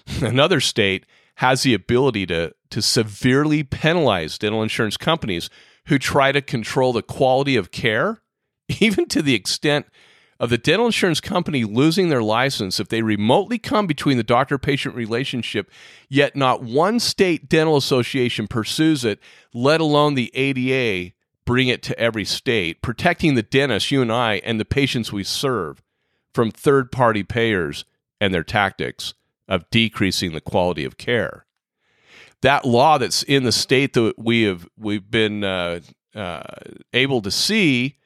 Another 0.23 0.61
state 0.61 1.07
has 1.37 1.63
the 1.63 1.75
ability 1.75 2.27
to, 2.27 2.55
to 2.71 2.83
severely 2.83 3.63
penalize 3.63 4.39
dental 4.39 4.63
insurance 4.63 4.97
companies 4.97 5.51
who 5.87 5.99
try 5.99 6.33
to 6.33 6.41
control 6.41 6.93
the 6.93 7.03
quality 7.03 7.57
of 7.57 7.71
care, 7.71 8.23
even 8.81 9.07
to 9.07 9.23
the 9.23 9.35
extent 9.35 9.87
of 10.39 10.51
the 10.51 10.59
dental 10.59 10.87
insurance 10.87 11.21
company 11.21 11.65
losing 11.65 12.09
their 12.09 12.23
license 12.23 12.81
if 12.81 12.89
they 12.89 13.01
remotely 13.01 13.59
come 13.59 13.87
between 13.87 14.17
the 14.17 14.25
doctor 14.25 14.59
patient 14.59 14.95
relationship, 14.95 15.71
yet 16.09 16.35
not 16.35 16.63
one 16.63 16.99
state 16.99 17.49
dental 17.49 17.77
association 17.77 18.49
pursues 18.49 19.05
it, 19.05 19.21
let 19.55 19.81
alone 19.81 20.15
the 20.15 20.33
ADA 20.35 21.13
bring 21.45 21.69
it 21.69 21.83
to 21.83 21.99
every 21.99 22.25
state, 22.25 22.83
protecting 22.83 23.35
the 23.35 23.43
dentists, 23.43 23.91
you 23.91 24.03
and 24.03 24.13
I, 24.13 24.41
and 24.45 24.59
the 24.59 24.65
patients 24.65 25.13
we 25.13 25.25
serve 25.25 25.83
from 26.35 26.51
third 26.51 26.91
party 26.91 27.23
payers 27.23 27.85
and 28.21 28.33
their 28.35 28.45
tactics 28.45 29.15
of 29.53 29.69
decreasing 29.69 30.33
the 30.33 30.41
quality 30.41 30.83
of 30.83 30.97
care. 30.97 31.45
That 32.41 32.65
law 32.65 32.97
that's 32.97 33.23
in 33.23 33.45
the 33.45 33.53
state 33.53 33.93
that 33.93 34.15
we 34.17 34.45
have 34.45 34.67
we've 34.79 35.09
been 35.09 35.45
uh, 35.45 35.81
uh, 36.15 36.43
able 36.95 37.21
to 37.21 37.31
see, 37.31 37.99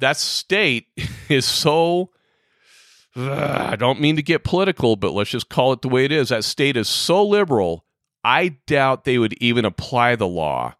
that 0.00 0.16
state 0.16 0.88
is 1.28 1.46
so 1.46 2.10
I 3.16 3.76
don't 3.76 4.00
mean 4.00 4.16
to 4.16 4.22
get 4.22 4.42
political, 4.42 4.96
but 4.96 5.12
let's 5.12 5.30
just 5.30 5.48
call 5.48 5.72
it 5.72 5.82
the 5.82 5.88
way 5.88 6.04
it 6.04 6.12
is. 6.12 6.30
That 6.30 6.44
state 6.44 6.76
is 6.76 6.88
so 6.88 7.24
liberal, 7.24 7.84
I 8.24 8.56
doubt 8.66 9.04
they 9.04 9.18
would 9.18 9.34
even 9.34 9.64
apply 9.64 10.16
the 10.16 10.28
law 10.28 10.74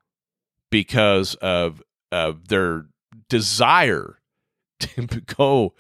because 0.71 1.35
of, 1.37 1.83
of 2.11 2.49
their 2.49 2.87
desire 3.29 4.19
to 4.81 5.21
go 5.21 5.75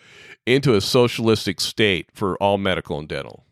into 0.46 0.74
a 0.74 0.80
socialistic 0.80 1.60
state 1.60 2.10
for 2.14 2.36
all 2.38 2.56
medical 2.56 2.98
and 2.98 3.08
dental. 3.08 3.46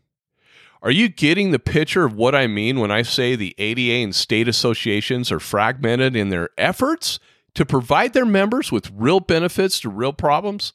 Are 0.82 0.90
you 0.90 1.08
getting 1.08 1.50
the 1.50 1.58
picture 1.58 2.04
of 2.04 2.14
what 2.14 2.34
I 2.34 2.46
mean 2.46 2.78
when 2.78 2.90
I 2.90 3.02
say 3.02 3.34
the 3.34 3.54
ADA 3.58 4.04
and 4.04 4.14
state 4.14 4.46
associations 4.46 5.32
are 5.32 5.40
fragmented 5.40 6.14
in 6.14 6.28
their 6.28 6.50
efforts 6.56 7.18
to 7.54 7.66
provide 7.66 8.12
their 8.12 8.26
members 8.26 8.70
with 8.70 8.92
real 8.94 9.18
benefits 9.18 9.80
to 9.80 9.88
real 9.88 10.12
problems? 10.12 10.72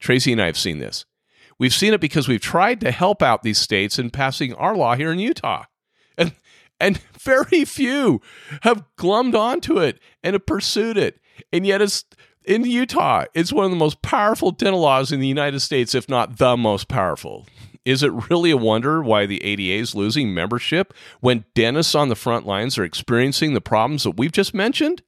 Tracy 0.00 0.32
and 0.32 0.42
I 0.42 0.46
have 0.46 0.58
seen 0.58 0.78
this. 0.78 1.04
We've 1.58 1.72
seen 1.72 1.94
it 1.94 2.00
because 2.00 2.26
we've 2.26 2.40
tried 2.40 2.80
to 2.80 2.90
help 2.90 3.22
out 3.22 3.42
these 3.42 3.58
states 3.58 3.98
in 3.98 4.10
passing 4.10 4.52
our 4.54 4.76
law 4.76 4.96
here 4.96 5.12
in 5.12 5.20
Utah. 5.20 5.64
And 6.18 6.34
and 6.80 6.98
very 7.20 7.64
few 7.64 8.20
have 8.62 8.84
glummed 8.96 9.36
onto 9.36 9.78
it 9.78 10.00
and 10.22 10.34
have 10.34 10.46
pursued 10.46 10.96
it. 10.96 11.20
And 11.52 11.64
yet 11.64 11.80
it's 11.80 12.04
in 12.44 12.64
Utah, 12.64 13.24
it's 13.32 13.52
one 13.52 13.64
of 13.64 13.70
the 13.70 13.76
most 13.76 14.02
powerful 14.02 14.50
dental 14.50 14.80
laws 14.80 15.12
in 15.12 15.20
the 15.20 15.28
United 15.28 15.60
States, 15.60 15.94
if 15.94 16.08
not 16.08 16.36
the 16.36 16.56
most 16.56 16.88
powerful. 16.88 17.46
Is 17.84 18.02
it 18.02 18.30
really 18.30 18.50
a 18.50 18.56
wonder 18.56 19.02
why 19.02 19.26
the 19.26 19.42
ADA 19.44 19.80
is 19.80 19.94
losing 19.94 20.32
membership 20.32 20.94
when 21.20 21.44
dentists 21.54 21.94
on 21.94 22.08
the 22.08 22.14
front 22.14 22.46
lines 22.46 22.78
are 22.78 22.84
experiencing 22.84 23.52
the 23.52 23.60
problems 23.60 24.04
that 24.04 24.16
we've 24.16 24.32
just 24.32 24.54
mentioned? 24.54 25.02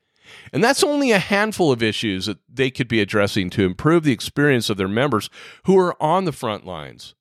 And 0.53 0.63
that's 0.63 0.83
only 0.83 1.11
a 1.13 1.19
handful 1.19 1.73
of 1.73 1.83
issues 1.83 2.27
that 2.27 2.39
they 2.49 2.71
could 2.71 2.89
be 2.89 3.01
addressing 3.01 3.49
to 3.51 3.65
improve 3.65 4.05
the 4.05 4.13
experience 4.13 4.69
of 4.69 4.77
their 4.77 4.89
members 4.89 5.31
who 5.65 5.79
are 5.79 6.01
on 6.03 6.25
the 6.25 6.33
front 6.33 6.67
lines, 6.67 7.15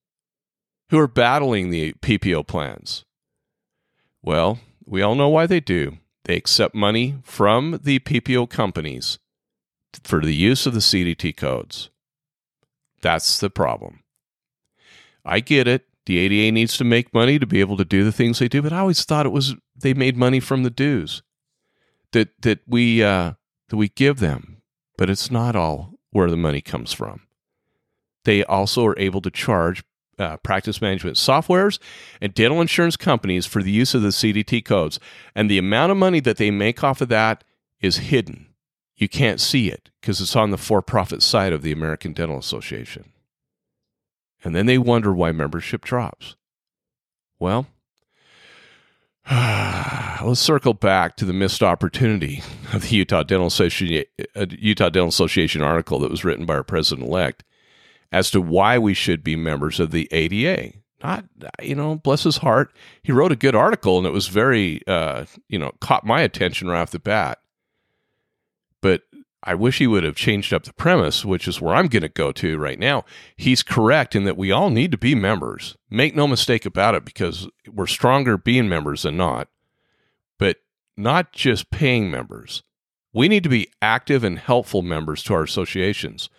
who 0.90 1.00
are 1.00 1.08
battling 1.08 1.70
the 1.70 1.94
PPO 1.94 2.48
plans. 2.48 3.06
Well, 4.22 4.60
we 4.86 5.02
all 5.02 5.16
know 5.16 5.30
why 5.30 5.46
they 5.46 5.60
do. 5.60 6.00
They 6.26 6.36
accept 6.36 6.74
money 6.74 7.18
from 7.24 7.80
the 7.84 8.00
PPO 8.00 8.50
companies 8.50 9.20
for 10.04 10.22
the 10.22 10.36
use 10.36 10.66
of 10.66 10.74
the 10.74 10.80
CDT 10.80 11.38
codes. 11.38 11.90
That's 13.02 13.40
the 13.40 13.52
problem. 13.52 14.00
I 15.25 15.39
get 15.39 15.67
it. 15.67 15.86
The 16.05 16.17
ADA 16.20 16.51
needs 16.51 16.77
to 16.77 16.84
make 16.84 17.13
money 17.13 17.39
to 17.39 17.48
be 17.48 17.60
able 17.60 17.77
to 17.77 17.86
do 17.86 18.03
the 18.03 18.12
things 18.12 18.38
they 18.38 18.48
do, 18.48 18.62
but 18.62 18.72
I 18.72 18.79
always 18.79 19.03
thought 19.03 19.25
it 19.25 19.32
was 19.32 19.55
they 19.75 19.94
made 19.94 20.15
money 20.15 20.39
from 20.39 20.63
the 20.63 20.70
dues 20.70 21.24
that 22.12 22.41
that 22.44 22.60
we 22.67 23.03
uh, 23.03 23.34
that 23.70 23.77
we 23.77 23.89
give 23.89 24.20
them, 24.20 24.62
but 24.98 25.10
it's 25.10 25.32
not 25.32 25.55
all 25.55 25.96
where 26.12 26.29
the 26.29 26.38
money 26.38 26.62
comes 26.62 26.94
from. 26.94 27.22
They 28.24 28.44
also 28.44 28.86
are 28.86 29.00
able 29.00 29.22
to 29.22 29.32
charge 29.32 29.84
uh, 30.17 30.38
practice 30.38 30.82
management 30.82 31.17
softwares 31.17 31.79
and 32.22 32.34
dental 32.34 32.62
insurance 32.62 32.96
companies 32.96 33.46
for 33.46 33.62
the 33.62 33.72
use 33.72 33.94
of 33.94 34.01
the 34.01 34.10
CDT 34.10 34.63
codes, 34.63 35.00
and 35.34 35.50
the 35.50 35.58
amount 35.58 35.91
of 35.91 35.98
money 35.98 36.20
that 36.20 36.38
they 36.38 36.51
make 36.51 36.84
off 36.84 37.01
of 37.01 37.10
that 37.10 37.44
is 37.82 37.98
hidden. 37.98 38.48
You 38.96 39.10
can't 39.10 39.41
see 39.41 39.70
it 39.70 39.89
because 40.00 40.22
it's 40.22 40.36
on 40.36 40.51
the 40.51 40.58
for-profit 40.58 41.22
side 41.22 41.51
of 41.51 41.63
the 41.63 41.72
American 41.72 42.13
Dental 42.13 42.38
Association. 42.38 43.12
And 44.46 44.56
then 44.56 44.68
they 44.68 44.78
wonder 44.78 45.12
why 45.12 45.32
membership 45.32 45.84
drops. 45.84 46.36
Well, 47.40 47.66
let's 49.32 50.40
circle 50.40 50.75
back 50.75 51.18
to 51.18 51.25
the 51.25 51.34
missed 51.34 51.64
opportunity 51.64 52.44
of 52.72 52.84
the 52.84 52.96
Utah 52.96 53.24
Dental 53.24 53.48
Association, 53.48 54.06
uh, 54.36 54.46
Utah 54.52 54.90
Dental 54.90 55.10
Association 55.10 55.64
article 55.64 55.98
that 56.00 56.12
was 56.12 56.24
written 56.24 56.46
by 56.46 56.54
our 56.54 56.64
president 56.64 57.08
elect 57.08 57.44
as 58.12 58.30
to 58.32 58.40
why 58.40 58.78
we 58.78 58.94
should 58.94 59.24
be 59.24 59.36
members 59.36 59.80
of 59.80 59.90
the 59.90 60.08
ADA. 60.12 60.74
Not, 61.04 61.25
you 61.62 61.74
know, 61.74 61.96
bless 61.96 62.24
his 62.24 62.38
heart, 62.38 62.72
he 63.02 63.12
wrote 63.12 63.32
a 63.32 63.36
good 63.36 63.56
article 63.56 63.98
and 63.98 64.06
it 64.06 64.14
was 64.14 64.28
very, 64.28 64.88
uh, 64.88 65.25
you 65.50 65.58
know, 65.58 65.72
caught 65.82 66.06
my 66.06 66.22
attention 66.22 66.68
right 66.68 66.82
off 66.82 66.92
the 66.92 67.00
bat. 67.00 67.40
But 68.80 69.02
I 69.48 69.54
wish 69.54 69.78
he 69.78 69.86
would 69.86 70.04
have 70.04 70.16
changed 70.16 70.54
up 70.54 70.64
the 70.64 70.74
premise, 70.74 71.24
which 71.24 71.48
is 71.48 71.62
where 71.62 71.75
I'm 71.75 71.88
going 71.88 72.02
to 72.02 72.10
go 72.10 72.32
to 72.32 72.58
right 72.58 72.80
now. 72.80 73.06
He's 73.36 73.62
correct 73.62 74.16
in 74.16 74.24
that 74.24 74.38
we 74.38 74.52
all 74.52 74.72
need 74.72 74.92
to 74.92 74.98
be 74.98 75.14
members. 75.14 75.78
Make 75.90 76.16
no 76.16 76.28
mistake 76.28 76.66
about 76.66 76.96
it, 76.96 77.06
because 77.06 77.48
we're 77.72 77.86
stronger 77.86 78.38
being 78.38 78.68
members 78.68 79.04
than 79.04 79.18
not. 79.18 79.50
But 80.40 80.58
not 80.98 81.32
just 81.32 81.70
paying 81.70 82.10
members. 82.10 82.64
We 83.14 83.28
need 83.30 83.44
to 83.44 83.50
be 83.50 83.70
active 83.82 84.24
and 84.24 84.40
helpful 84.40 84.82
members 84.82 85.24
to 85.24 85.36
our 85.36 85.44
associations, 85.44 86.30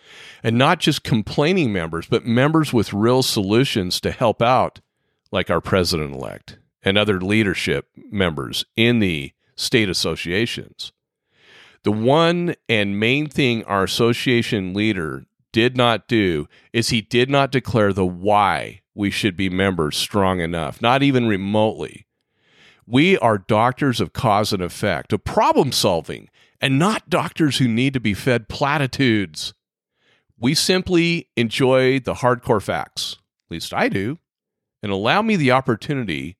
and 0.42 0.58
not 0.58 0.80
just 0.80 1.04
complaining 1.04 1.72
members, 1.72 2.06
but 2.06 2.26
members 2.26 2.72
with 2.72 2.92
real 2.92 3.22
solutions 3.22 4.00
to 4.00 4.10
help 4.10 4.42
out, 4.42 4.80
like 5.30 5.48
our 5.48 5.60
president 5.60 6.14
elect 6.14 6.58
and 6.82 6.98
other 6.98 7.20
leadership 7.20 7.88
members 7.96 8.64
in 8.76 8.98
the 8.98 9.32
state 9.54 9.88
associations. 9.88 10.92
The 11.86 11.92
one 11.92 12.56
and 12.68 12.98
main 12.98 13.28
thing 13.28 13.62
our 13.62 13.84
association 13.84 14.74
leader 14.74 15.24
did 15.52 15.76
not 15.76 16.08
do 16.08 16.48
is 16.72 16.88
he 16.88 17.00
did 17.00 17.30
not 17.30 17.52
declare 17.52 17.92
the 17.92 18.04
why 18.04 18.80
we 18.92 19.08
should 19.12 19.36
be 19.36 19.48
members 19.48 19.96
strong 19.96 20.40
enough, 20.40 20.82
not 20.82 21.04
even 21.04 21.28
remotely. 21.28 22.08
We 22.88 23.16
are 23.18 23.38
doctors 23.38 24.00
of 24.00 24.12
cause 24.12 24.52
and 24.52 24.64
effect, 24.64 25.12
of 25.12 25.22
problem 25.22 25.70
solving, 25.70 26.28
and 26.60 26.76
not 26.76 27.08
doctors 27.08 27.58
who 27.58 27.68
need 27.68 27.92
to 27.92 28.00
be 28.00 28.14
fed 28.14 28.48
platitudes. 28.48 29.54
We 30.36 30.54
simply 30.54 31.28
enjoy 31.36 32.00
the 32.00 32.14
hardcore 32.14 32.60
facts, 32.60 33.18
at 33.46 33.52
least 33.52 33.72
I 33.72 33.88
do, 33.88 34.18
and 34.82 34.90
allow 34.90 35.22
me 35.22 35.36
the 35.36 35.52
opportunity 35.52 36.36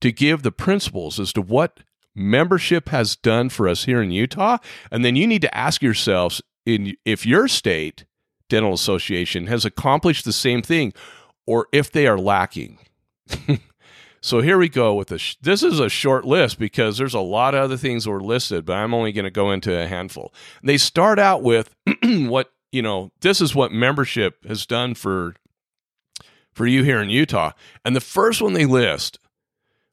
to 0.00 0.10
give 0.10 0.42
the 0.42 0.50
principles 0.50 1.20
as 1.20 1.32
to 1.34 1.40
what 1.40 1.84
membership 2.14 2.88
has 2.88 3.16
done 3.16 3.48
for 3.48 3.68
us 3.68 3.84
here 3.84 4.02
in 4.02 4.10
Utah. 4.10 4.58
And 4.90 5.04
then 5.04 5.16
you 5.16 5.26
need 5.26 5.42
to 5.42 5.56
ask 5.56 5.82
yourselves 5.82 6.42
in 6.64 6.96
if 7.04 7.26
your 7.26 7.48
state 7.48 8.04
dental 8.48 8.74
association 8.74 9.46
has 9.46 9.64
accomplished 9.64 10.24
the 10.24 10.32
same 10.32 10.62
thing 10.62 10.92
or 11.46 11.68
if 11.72 11.90
they 11.90 12.06
are 12.06 12.18
lacking. 12.18 12.78
so 14.20 14.40
here 14.40 14.58
we 14.58 14.68
go 14.68 14.94
with 14.94 15.08
this. 15.08 15.36
This 15.40 15.62
is 15.62 15.80
a 15.80 15.88
short 15.88 16.24
list 16.24 16.58
because 16.58 16.98
there's 16.98 17.14
a 17.14 17.20
lot 17.20 17.54
of 17.54 17.62
other 17.62 17.76
things 17.76 18.04
that 18.04 18.10
were 18.10 18.22
listed, 18.22 18.66
but 18.66 18.74
I'm 18.74 18.94
only 18.94 19.12
going 19.12 19.24
to 19.24 19.30
go 19.30 19.50
into 19.50 19.76
a 19.76 19.86
handful. 19.86 20.32
They 20.62 20.78
start 20.78 21.18
out 21.18 21.42
with 21.42 21.74
what, 22.02 22.52
you 22.70 22.82
know, 22.82 23.10
this 23.20 23.40
is 23.40 23.54
what 23.54 23.72
membership 23.72 24.44
has 24.46 24.66
done 24.66 24.94
for 24.94 25.34
for 26.52 26.66
you 26.66 26.82
here 26.82 27.00
in 27.00 27.08
Utah. 27.08 27.52
And 27.84 27.96
the 27.96 28.00
first 28.00 28.42
one 28.42 28.52
they 28.52 28.66
list, 28.66 29.18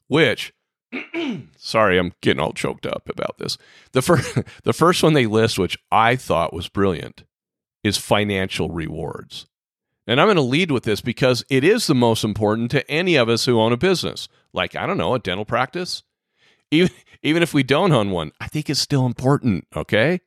which 0.08 0.54
sorry, 1.58 1.98
I'm 1.98 2.14
getting 2.22 2.40
all 2.40 2.54
choked 2.54 2.86
up 2.86 3.10
about 3.10 3.38
this. 3.38 3.58
The 3.92 4.02
first, 4.02 4.38
the 4.64 4.74
first 4.74 5.04
one 5.04 5.14
they 5.14 5.28
list, 5.28 5.60
which 5.60 5.78
I 5.92 6.16
thought 6.16 6.54
was 6.54 6.70
brilliant, 6.70 7.24
is 7.84 7.98
financial 7.98 8.70
rewards. 8.70 9.46
And 10.08 10.20
I'm 10.20 10.26
going 10.26 10.38
to 10.38 10.42
lead 10.42 10.72
with 10.72 10.84
this 10.84 11.02
because 11.02 11.44
it 11.50 11.64
is 11.64 11.86
the 11.86 11.94
most 11.94 12.24
important 12.24 12.72
to 12.72 12.90
any 12.90 13.16
of 13.16 13.30
us 13.30 13.46
who 13.46 13.60
own 13.60 13.72
a 13.72 13.78
business. 13.78 14.28
Like, 14.54 14.76
I 14.76 14.88
don't 14.88 14.98
know, 14.98 15.14
a 15.14 15.20
dental 15.20 15.46
practice. 15.46 16.02
Even, 16.72 16.92
even 17.22 17.44
if 17.44 17.54
we 17.54 17.62
don't 17.62 17.92
own 17.92 18.10
one, 18.10 18.32
I 18.40 18.48
think 18.48 18.70
it's 18.70 18.80
still 18.80 19.06
important, 19.06 19.68
okay? 19.76 20.22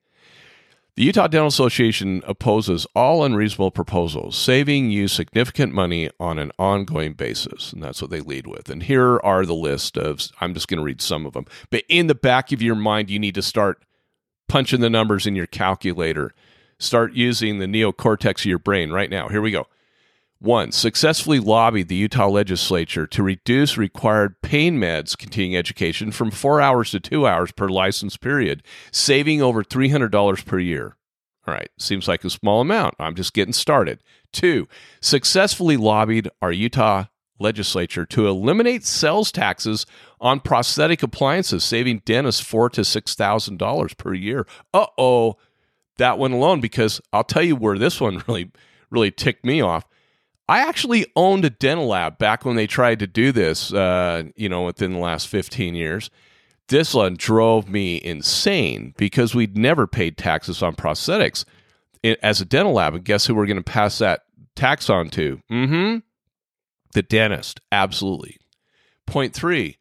The 0.94 1.04
Utah 1.04 1.26
Dental 1.26 1.48
Association 1.48 2.22
opposes 2.26 2.86
all 2.94 3.24
unreasonable 3.24 3.70
proposals, 3.70 4.36
saving 4.36 4.90
you 4.90 5.08
significant 5.08 5.72
money 5.72 6.10
on 6.20 6.38
an 6.38 6.52
ongoing 6.58 7.14
basis. 7.14 7.72
And 7.72 7.82
that's 7.82 8.02
what 8.02 8.10
they 8.10 8.20
lead 8.20 8.46
with. 8.46 8.68
And 8.68 8.82
here 8.82 9.18
are 9.20 9.46
the 9.46 9.54
list 9.54 9.96
of, 9.96 10.28
I'm 10.42 10.52
just 10.52 10.68
going 10.68 10.76
to 10.76 10.84
read 10.84 11.00
some 11.00 11.24
of 11.24 11.32
them. 11.32 11.46
But 11.70 11.84
in 11.88 12.08
the 12.08 12.14
back 12.14 12.52
of 12.52 12.60
your 12.60 12.74
mind, 12.74 13.08
you 13.08 13.18
need 13.18 13.34
to 13.36 13.42
start 13.42 13.82
punching 14.48 14.80
the 14.80 14.90
numbers 14.90 15.26
in 15.26 15.34
your 15.34 15.46
calculator. 15.46 16.34
Start 16.78 17.14
using 17.14 17.58
the 17.58 17.64
neocortex 17.64 18.40
of 18.40 18.44
your 18.44 18.58
brain 18.58 18.92
right 18.92 19.08
now. 19.08 19.28
Here 19.28 19.40
we 19.40 19.50
go. 19.50 19.68
One, 20.42 20.72
successfully 20.72 21.38
lobbied 21.38 21.86
the 21.86 21.94
Utah 21.94 22.26
legislature 22.26 23.06
to 23.06 23.22
reduce 23.22 23.78
required 23.78 24.42
pain 24.42 24.76
meds 24.76 25.16
continuing 25.16 25.56
education 25.56 26.10
from 26.10 26.32
four 26.32 26.60
hours 26.60 26.90
to 26.90 26.98
two 26.98 27.28
hours 27.28 27.52
per 27.52 27.68
license 27.68 28.16
period, 28.16 28.64
saving 28.90 29.40
over 29.40 29.62
$300 29.62 30.44
per 30.44 30.58
year. 30.58 30.96
All 31.46 31.54
right, 31.54 31.70
seems 31.78 32.08
like 32.08 32.24
a 32.24 32.30
small 32.30 32.60
amount. 32.60 32.96
I'm 32.98 33.14
just 33.14 33.34
getting 33.34 33.52
started. 33.52 34.02
Two, 34.32 34.66
successfully 35.00 35.76
lobbied 35.76 36.28
our 36.42 36.50
Utah 36.50 37.04
legislature 37.38 38.04
to 38.06 38.26
eliminate 38.26 38.84
sales 38.84 39.30
taxes 39.30 39.86
on 40.20 40.40
prosthetic 40.40 41.04
appliances, 41.04 41.62
saving 41.62 42.02
dentists 42.04 42.40
four 42.40 42.68
to 42.70 42.84
six 42.84 43.14
thousand 43.14 43.58
dollars 43.58 43.94
per 43.94 44.12
year. 44.12 44.44
Uh 44.74 44.86
oh, 44.98 45.36
that 45.98 46.18
one 46.18 46.32
alone. 46.32 46.60
Because 46.60 47.00
I'll 47.12 47.22
tell 47.22 47.44
you 47.44 47.54
where 47.54 47.78
this 47.78 48.00
one 48.00 48.24
really, 48.26 48.50
really 48.90 49.12
ticked 49.12 49.44
me 49.44 49.60
off. 49.60 49.84
I 50.52 50.58
actually 50.58 51.06
owned 51.16 51.46
a 51.46 51.50
dental 51.50 51.86
lab 51.86 52.18
back 52.18 52.44
when 52.44 52.56
they 52.56 52.66
tried 52.66 52.98
to 52.98 53.06
do 53.06 53.32
this, 53.32 53.72
uh, 53.72 54.24
you 54.36 54.50
know, 54.50 54.66
within 54.66 54.92
the 54.92 54.98
last 54.98 55.28
15 55.28 55.74
years. 55.74 56.10
This 56.68 56.92
one 56.92 57.14
drove 57.16 57.70
me 57.70 57.98
insane 58.04 58.92
because 58.98 59.34
we'd 59.34 59.56
never 59.56 59.86
paid 59.86 60.18
taxes 60.18 60.62
on 60.62 60.76
prosthetics 60.76 61.46
as 62.22 62.42
a 62.42 62.44
dental 62.44 62.74
lab. 62.74 62.94
And 62.94 63.02
guess 63.02 63.24
who 63.24 63.34
we're 63.34 63.46
going 63.46 63.56
to 63.56 63.62
pass 63.62 63.96
that 64.00 64.24
tax 64.54 64.90
onto? 64.90 65.40
Mm-hmm. 65.50 66.00
The 66.92 67.02
dentist, 67.02 67.60
absolutely. 67.72 68.36
Point 69.06 69.32
three, 69.32 69.78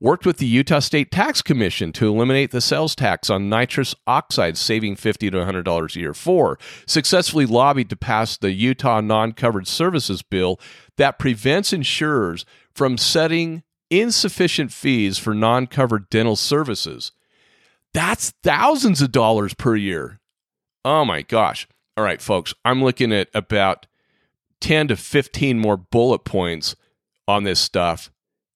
worked 0.00 0.26
with 0.26 0.38
the 0.38 0.46
Utah 0.46 0.78
State 0.78 1.10
Tax 1.10 1.42
Commission 1.42 1.92
to 1.92 2.08
eliminate 2.08 2.50
the 2.50 2.60
sales 2.60 2.94
tax 2.94 3.30
on 3.30 3.48
nitrous 3.48 3.94
oxide, 4.06 4.56
saving 4.56 4.96
50 4.96 5.30
to 5.30 5.36
$100 5.38 5.96
a 5.96 5.98
year. 5.98 6.14
Four, 6.14 6.58
successfully 6.86 7.46
lobbied 7.46 7.90
to 7.90 7.96
pass 7.96 8.36
the 8.36 8.52
Utah 8.52 9.00
Non 9.00 9.32
Covered 9.32 9.66
Services 9.66 10.22
Bill 10.22 10.60
that 10.96 11.18
prevents 11.18 11.72
insurers 11.72 12.44
from 12.74 12.96
setting 12.96 13.62
insufficient 13.90 14.72
fees 14.72 15.18
for 15.18 15.34
non 15.34 15.66
covered 15.66 16.10
dental 16.10 16.36
services. 16.36 17.12
That's 17.94 18.32
thousands 18.42 19.00
of 19.00 19.12
dollars 19.12 19.54
per 19.54 19.74
year. 19.76 20.20
Oh 20.84 21.04
my 21.04 21.22
gosh. 21.22 21.66
All 21.96 22.04
right, 22.04 22.22
folks, 22.22 22.54
I'm 22.64 22.82
looking 22.84 23.12
at 23.12 23.28
about 23.34 23.86
10 24.60 24.88
to 24.88 24.96
15 24.96 25.58
more 25.58 25.76
bullet 25.76 26.20
points 26.24 26.76
on 27.26 27.44
this 27.44 27.60
stuff. 27.60 28.10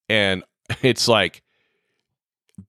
And 0.09 0.45
it's 0.83 1.09
like, 1.09 1.43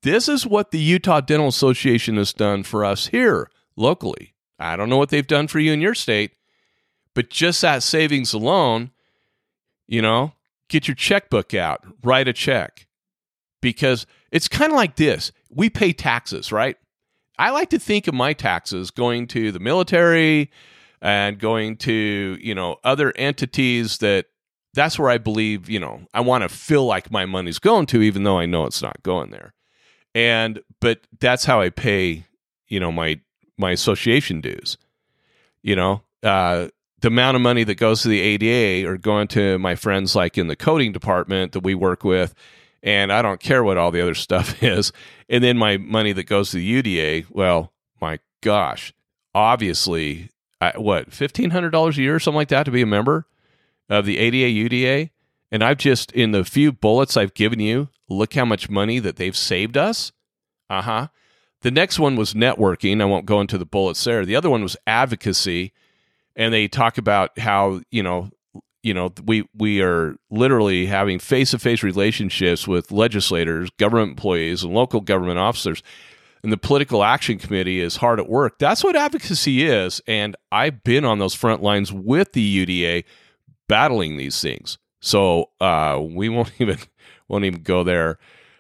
this 0.02 0.28
is 0.28 0.46
what 0.46 0.72
the 0.72 0.80
Utah 0.80 1.22
Dental 1.22 1.48
Association 1.48 2.18
has 2.18 2.34
done 2.34 2.64
for 2.64 2.84
us 2.84 3.08
here 3.08 3.50
locally. 3.76 4.34
I 4.60 4.76
don't 4.76 4.90
know 4.90 4.98
what 4.98 5.10
they've 5.10 5.26
done 5.26 5.48
for 5.48 5.60
you 5.60 5.74
in 5.74 5.82
your 5.82 5.96
state, 5.96 6.34
but 7.14 7.30
just 7.30 7.62
that 7.62 7.84
savings 7.84 8.34
alone, 8.34 8.92
you 9.88 10.02
know, 10.02 10.34
get 10.70 10.88
your 10.88 10.96
checkbook 10.96 11.54
out, 11.54 11.86
write 12.04 12.28
a 12.28 12.34
check. 12.34 12.88
Because 13.62 14.06
it's 14.32 14.48
kind 14.48 14.72
of 14.72 14.76
like 14.76 14.96
this 14.96 15.32
we 15.50 15.70
pay 15.70 15.94
taxes, 15.94 16.52
right? 16.52 16.78
I 17.38 17.52
like 17.52 17.70
to 17.72 17.80
think 17.80 18.08
of 18.08 18.14
my 18.14 18.34
taxes 18.34 18.92
going 18.92 19.28
to 19.28 19.52
the 19.52 19.60
military 19.60 20.52
and 21.02 21.40
going 21.40 21.78
to, 21.78 22.38
you 22.42 22.56
know, 22.56 22.78
other 22.84 23.12
entities 23.16 23.98
that 24.00 24.28
that's 24.74 24.98
where 24.98 25.10
I 25.10 25.18
believe, 25.18 25.70
you 25.70 25.80
know, 25.80 26.02
I 26.14 26.22
want 26.22 26.44
to 26.44 26.50
feel 26.50 26.86
like 26.86 27.12
my 27.12 27.26
money's 27.26 27.60
going 27.60 27.86
to, 27.88 28.02
even 28.02 28.24
though 28.24 28.40
I 28.40 28.46
know 28.46 28.66
it's 28.66 28.82
not 28.82 29.04
going 29.04 29.32
there. 29.32 29.54
And, 30.16 30.62
but 30.80 31.02
that's 31.20 31.46
how 31.46 31.62
I 31.62 31.70
pay, 31.70 32.26
you 32.68 32.80
know, 32.80 32.92
my, 32.92 33.20
my 33.58 33.72
association 33.72 34.42
dues. 34.42 34.78
You 35.62 35.76
know, 35.76 36.02
uh, 36.24 36.68
the 37.02 37.08
amount 37.08 37.36
of 37.36 37.42
money 37.42 37.64
that 37.64 37.76
goes 37.76 38.02
to 38.02 38.08
the 38.08 38.20
ADA 38.20 38.90
or 38.90 38.98
going 38.98 39.28
to 39.30 39.60
my 39.60 39.76
friends 39.76 40.16
like 40.16 40.38
in 40.38 40.48
the 40.48 40.56
coding 40.56 40.92
department 40.92 41.52
that 41.52 41.64
we 41.64 41.76
work 41.76 42.04
with, 42.04 42.34
and 42.82 43.14
I 43.14 43.22
don't 43.22 43.40
care 43.40 43.64
what 43.64 43.78
all 43.78 43.92
the 43.92 44.02
other 44.02 44.14
stuff 44.16 44.62
is. 44.64 44.92
And 45.30 45.44
then 45.44 45.58
my 45.58 45.78
money 45.78 46.14
that 46.14 46.24
goes 46.24 46.52
to 46.52 46.58
the 46.58 46.84
UDA, 46.84 47.28
well, 47.30 47.72
my 48.02 48.20
gosh, 48.42 48.94
obviously, 49.34 50.30
I, 50.60 50.78
what 50.78 51.14
fifteen 51.14 51.50
hundred 51.52 51.72
dollars 51.72 51.98
a 51.98 52.02
year 52.02 52.16
or 52.16 52.20
something 52.20 52.38
like 52.38 52.50
that 52.50 52.64
to 52.64 52.72
be 52.72 52.82
a 52.82 52.86
member 52.86 53.28
of 53.90 54.06
the 54.06 54.18
ADA 54.18 54.70
UDA. 54.70 55.10
And 55.52 55.64
I've 55.64 55.78
just 55.78 56.12
in 56.14 56.32
the 56.32 56.44
few 56.44 56.72
bullets 56.72 57.16
I've 57.16 57.34
given 57.34 57.60
you, 57.60 57.90
look 58.10 58.34
how 58.34 58.46
much 58.46 58.70
money 58.70 59.00
that 59.00 59.18
they've 59.18 59.38
saved 59.38 59.78
us. 59.78 60.12
Uh 60.70 60.82
huh. 60.82 61.08
The 61.62 61.72
next 61.72 62.00
one 62.00 62.16
was 62.16 62.34
networking. 62.34 63.02
I 63.02 63.06
won't 63.06 63.26
go 63.26 63.40
into 63.40 63.58
the 63.58 63.66
bullets 63.66 64.04
there. 64.04 64.26
The 64.26 64.36
other 64.36 64.50
one 64.50 64.64
was 64.64 64.76
advocacy, 64.86 65.72
and 66.36 66.54
they 66.54 66.68
talk 66.68 66.98
about 66.98 67.38
how 67.40 67.82
you 67.90 68.04
know 68.04 68.32
you 68.82 68.94
know 68.94 69.14
we 69.24 69.48
we 69.56 69.82
are 69.82 70.16
literally 70.30 70.88
having 70.88 71.20
face 71.20 71.52
to 71.52 71.60
face 71.60 71.84
relationships 71.84 72.68
with 72.68 72.92
legislators, 72.92 73.70
government 73.78 74.10
employees, 74.10 74.64
and 74.64 74.74
local 74.74 75.02
government 75.02 75.40
officers. 75.40 75.82
And 76.44 76.52
the 76.52 76.58
political 76.58 77.06
action 77.06 77.38
committee 77.38 77.80
is 77.80 77.96
hard 77.96 78.20
at 78.20 78.28
work. 78.28 78.60
That's 78.60 78.84
what 78.84 78.98
advocacy 78.98 79.66
is. 79.66 80.02
And 80.06 80.36
I've 80.52 80.84
been 80.84 81.06
on 81.06 81.20
those 81.20 81.34
front 81.34 81.64
lines 81.64 81.94
with 81.94 82.34
the 82.34 82.66
UDA 82.66 83.06
battling 83.68 84.18
these 84.18 84.42
things. 84.42 84.78
So 85.02 85.50
uh, 85.60 86.00
we 86.02 86.30
won't 86.30 86.52
even 86.60 86.78
won't 87.28 87.46
even 87.46 87.64
go 87.64 87.84
there. 87.84 88.18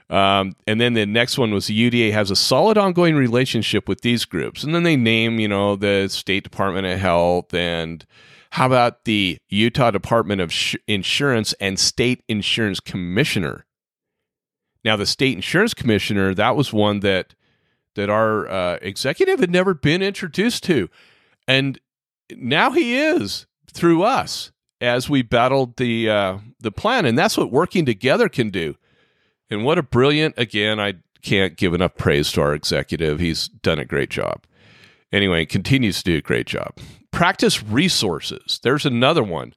Um, 0.10 0.56
and 0.68 0.80
then 0.80 0.94
the 0.94 1.06
next 1.06 1.38
one 1.38 1.54
was 1.54 1.68
the 1.68 1.90
UDA 1.90 2.12
has 2.12 2.30
a 2.30 2.36
solid 2.36 2.78
ongoing 2.78 3.16
relationship 3.16 3.88
with 3.88 4.02
these 4.02 4.26
groups. 4.26 4.64
And 4.64 4.76
then 4.76 4.84
they 4.84 4.96
name, 4.96 5.40
you 5.40 5.48
know, 5.48 5.76
the 5.76 6.08
State 6.08 6.44
Department 6.44 6.86
of 6.86 7.00
Health 7.00 7.54
and 7.54 8.06
how 8.54 8.68
about 8.68 9.06
the 9.06 9.40
Utah 9.50 9.90
Department 9.90 10.40
of 10.40 10.54
Sh- 10.54 10.76
Insurance 10.88 11.54
and 11.54 11.80
State 11.80 12.22
Insurance 12.28 12.80
Commissioner? 12.80 13.66
Now, 14.86 14.96
the 14.96 15.08
State 15.08 15.36
Insurance 15.36 15.74
Commissioner, 15.74 16.36
that 16.36 16.56
was 16.56 16.72
one 16.72 17.00
that 17.00 17.34
that 17.96 18.12
our 18.12 18.48
uh, 18.48 18.78
executive 18.84 19.40
had 19.40 19.50
never 19.50 19.74
been 19.74 20.04
introduced 20.04 20.64
to, 20.66 20.88
and 21.48 21.80
now 22.36 22.70
he 22.72 22.96
is 22.96 23.48
through 23.74 24.04
us 24.04 24.52
as 24.84 25.10
we 25.10 25.22
battled 25.22 25.78
the 25.78 26.10
uh, 26.10 26.38
the 26.60 26.72
plan, 26.72 27.06
and 27.06 27.18
that's 27.18 27.38
what 27.38 27.52
working 27.52 27.86
together 27.86 28.30
can 28.30 28.50
do. 28.50 28.76
And 29.50 29.64
what 29.64 29.78
a 29.78 29.84
brilliant! 29.84 30.36
Again, 30.38 30.80
I 30.80 30.96
can't 31.22 31.56
give 31.56 31.74
enough 31.74 31.96
praise 31.96 32.32
to 32.34 32.42
our 32.42 32.54
executive. 32.54 33.20
He's 33.20 33.48
done 33.48 33.80
a 33.80 33.86
great 33.86 34.10
job. 34.10 34.44
Anyway, 35.12 35.46
continues 35.46 36.04
to 36.04 36.12
do 36.12 36.18
a 36.18 36.22
great 36.22 36.48
job 36.48 36.78
practice 37.12 37.64
resources. 37.64 38.60
There's 38.64 38.86
another 38.86 39.24
one. 39.24 39.54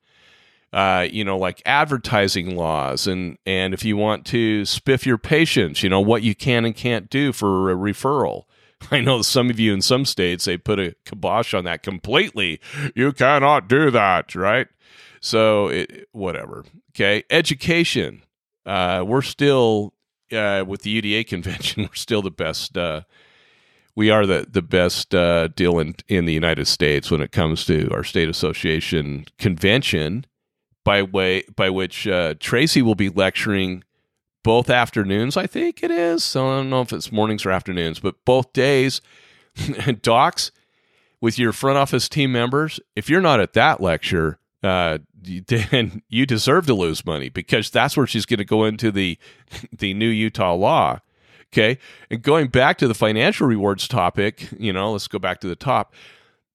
Uh, 0.72 1.06
you 1.10 1.24
know, 1.24 1.38
like 1.38 1.62
advertising 1.64 2.54
laws, 2.54 3.06
and 3.06 3.38
and 3.46 3.72
if 3.72 3.84
you 3.84 3.96
want 3.96 4.26
to 4.26 4.62
spiff 4.62 5.06
your 5.06 5.16
patients, 5.16 5.82
you 5.82 5.88
know 5.88 6.00
what 6.00 6.22
you 6.22 6.34
can 6.34 6.64
and 6.64 6.76
can't 6.76 7.08
do 7.08 7.32
for 7.32 7.70
a 7.70 7.74
referral. 7.74 8.44
I 8.90 9.00
know 9.00 9.22
some 9.22 9.48
of 9.48 9.58
you 9.58 9.72
in 9.72 9.80
some 9.80 10.04
states 10.04 10.44
they 10.44 10.58
put 10.58 10.78
a 10.78 10.94
kibosh 11.06 11.54
on 11.54 11.64
that 11.64 11.82
completely. 11.82 12.60
You 12.94 13.12
cannot 13.12 13.68
do 13.68 13.90
that, 13.90 14.34
right? 14.34 14.68
So 15.20 15.68
it, 15.68 16.08
whatever. 16.12 16.64
Okay, 16.90 17.24
education. 17.30 18.22
Uh, 18.64 19.04
we're 19.06 19.22
still 19.22 19.94
uh, 20.32 20.64
with 20.66 20.82
the 20.82 21.00
UDA 21.00 21.26
convention. 21.28 21.82
We're 21.88 21.94
still 21.94 22.20
the 22.20 22.32
best 22.32 22.76
uh, 22.76 23.02
we 23.96 24.10
are 24.10 24.26
the 24.26 24.46
the 24.48 24.62
best 24.62 25.14
uh, 25.14 25.48
deal 25.48 25.78
in 25.78 25.96
in 26.06 26.26
the 26.26 26.32
United 26.32 26.66
States 26.66 27.10
when 27.10 27.22
it 27.22 27.32
comes 27.32 27.64
to 27.64 27.88
our 27.92 28.04
state 28.04 28.28
association 28.28 29.24
convention, 29.38 30.26
by 30.84 31.02
way 31.02 31.44
by 31.56 31.70
which 31.70 32.06
uh, 32.06 32.34
Tracy 32.38 32.82
will 32.82 32.94
be 32.94 33.08
lecturing 33.08 33.82
both 34.44 34.70
afternoons. 34.70 35.36
I 35.36 35.46
think 35.46 35.82
it 35.82 35.90
is. 35.90 36.22
So 36.22 36.46
I 36.48 36.56
don't 36.56 36.70
know 36.70 36.82
if 36.82 36.92
it's 36.92 37.10
mornings 37.10 37.44
or 37.44 37.50
afternoons, 37.50 37.98
but 37.98 38.24
both 38.24 38.52
days. 38.52 39.00
Docs 40.02 40.52
with 41.22 41.38
your 41.38 41.52
front 41.52 41.78
office 41.78 42.10
team 42.10 42.30
members. 42.30 42.78
If 42.94 43.08
you're 43.08 43.22
not 43.22 43.40
at 43.40 43.54
that 43.54 43.80
lecture, 43.80 44.38
uh, 44.66 44.98
then 45.22 46.02
you 46.08 46.26
deserve 46.26 46.66
to 46.66 46.74
lose 46.74 47.06
money 47.06 47.28
because 47.28 47.70
that's 47.70 47.96
where 47.96 48.06
she's 48.06 48.26
going 48.26 48.38
to 48.38 48.44
go 48.44 48.64
into 48.64 48.90
the 48.90 49.18
the 49.72 49.94
new 49.94 50.08
Utah 50.08 50.54
law 50.54 51.00
Okay. 51.52 51.78
And 52.10 52.22
going 52.22 52.48
back 52.48 52.78
to 52.78 52.88
the 52.88 52.94
financial 52.94 53.46
rewards 53.46 53.88
topic, 53.88 54.48
you 54.58 54.72
know, 54.72 54.92
let's 54.92 55.08
go 55.08 55.18
back 55.18 55.40
to 55.40 55.48
the 55.48 55.56
top. 55.56 55.94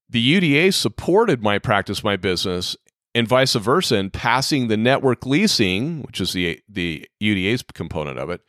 The 0.10 0.40
UDA 0.40 0.74
supported 0.74 1.42
my 1.42 1.58
practice, 1.58 2.04
my 2.04 2.18
business, 2.18 2.76
and 3.16 3.28
vice 3.28 3.56
versa 3.56 3.96
in 3.96 4.10
passing 4.10 4.68
the 4.68 4.78
network 4.78 5.26
leasing, 5.26 6.02
which 6.04 6.22
is 6.22 6.34
the 6.34 6.62
the 6.68 7.08
UDA's 7.22 7.64
component 7.74 8.20
of 8.20 8.30
it, 8.30 8.42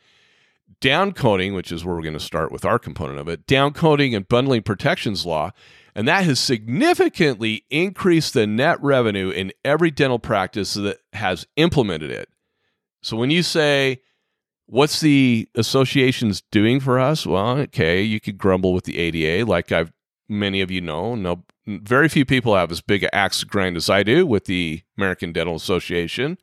downcoding, 0.83 1.55
which 1.55 1.71
is 1.71 1.85
where 1.85 1.95
we're 1.95 2.01
going 2.01 2.13
to 2.13 2.19
start 2.19 2.51
with 2.51 2.65
our 2.65 2.77
component 2.77 3.19
of 3.19 3.27
it, 3.27 3.47
downcoding 3.47 4.15
and 4.15 4.27
bundling 4.27 4.63
protections 4.63 5.25
law, 5.25 5.51
and 5.95 6.07
that 6.07 6.25
has 6.25 6.39
significantly 6.39 7.65
increased 7.69 8.33
the 8.33 8.45
net 8.45 8.81
revenue 8.81 9.29
in 9.29 9.51
every 9.63 9.91
dental 9.91 10.19
practice 10.19 10.73
that 10.73 10.97
has 11.13 11.47
implemented 11.55 12.11
it. 12.11 12.29
So 13.01 13.17
when 13.17 13.31
you 13.31 13.43
say 13.43 14.01
What's 14.65 15.01
the 15.01 15.49
associations 15.55 16.41
doing 16.49 16.79
for 16.79 16.99
us? 16.99 17.27
Well, 17.27 17.57
okay, 17.59 18.01
you 18.01 18.19
could 18.19 18.37
grumble 18.37 18.73
with 18.73 18.85
the 18.85 18.97
ADA, 18.97 19.45
like 19.49 19.71
I've 19.71 19.91
many 20.29 20.61
of 20.61 20.71
you 20.71 20.81
know. 20.81 21.15
No, 21.15 21.43
very 21.67 22.07
few 22.07 22.25
people 22.25 22.55
have 22.55 22.71
as 22.71 22.81
big 22.81 23.03
an 23.03 23.09
axe 23.11 23.43
grind 23.43 23.75
as 23.75 23.89
I 23.89 24.03
do 24.03 24.25
with 24.25 24.45
the 24.45 24.81
American 24.97 25.33
Dental 25.33 25.55
Association. 25.55 26.37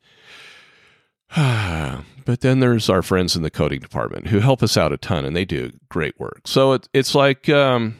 but 1.35 2.41
then 2.41 2.59
there's 2.59 2.89
our 2.89 3.01
friends 3.01 3.35
in 3.35 3.41
the 3.41 3.49
coding 3.49 3.79
department 3.79 4.27
who 4.27 4.39
help 4.39 4.61
us 4.61 4.75
out 4.75 4.91
a 4.91 4.97
ton, 4.97 5.25
and 5.25 5.35
they 5.35 5.45
do 5.45 5.71
great 5.89 6.19
work. 6.19 6.41
So 6.45 6.73
it, 6.73 6.89
it's 6.93 7.15
like, 7.15 7.47
um, 7.47 7.95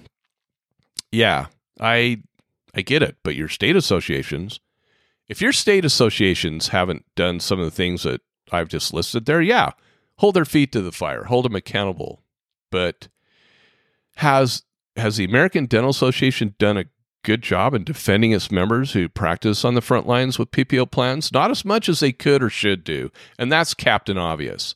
yeah, 1.11 1.47
I 1.79 2.23
I 2.75 2.81
get 2.81 3.03
it, 3.03 3.17
but 3.23 3.35
your 3.35 3.47
state 3.47 3.75
associations, 3.75 4.59
if 5.29 5.41
your 5.41 5.53
state 5.53 5.85
associations 5.85 6.69
haven't 6.69 7.05
done 7.15 7.39
some 7.39 7.59
of 7.59 7.65
the 7.65 7.71
things 7.71 8.03
that 8.03 8.21
I've 8.51 8.69
just 8.69 8.93
listed 8.93 9.25
there, 9.25 9.41
yeah, 9.41 9.71
hold 10.17 10.35
their 10.35 10.45
feet 10.45 10.71
to 10.73 10.81
the 10.81 10.91
fire, 10.91 11.23
hold 11.25 11.45
them 11.45 11.55
accountable. 11.55 12.23
But 12.69 13.07
has 14.15 14.63
has 14.97 15.15
the 15.15 15.25
American 15.25 15.67
Dental 15.67 15.89
Association 15.89 16.55
done 16.59 16.77
a 16.77 16.85
good 17.23 17.41
job 17.41 17.73
in 17.73 17.83
defending 17.83 18.31
its 18.31 18.51
members 18.51 18.93
who 18.93 19.09
practice 19.09 19.63
on 19.63 19.73
the 19.73 19.81
front 19.81 20.07
lines 20.07 20.37
with 20.37 20.51
PPO 20.51 20.91
plans? 20.91 21.31
Not 21.31 21.51
as 21.51 21.65
much 21.65 21.89
as 21.89 21.99
they 21.99 22.11
could 22.11 22.43
or 22.43 22.49
should 22.49 22.83
do, 22.83 23.11
and 23.37 23.51
that's 23.51 23.73
Captain 23.73 24.17
Obvious. 24.17 24.75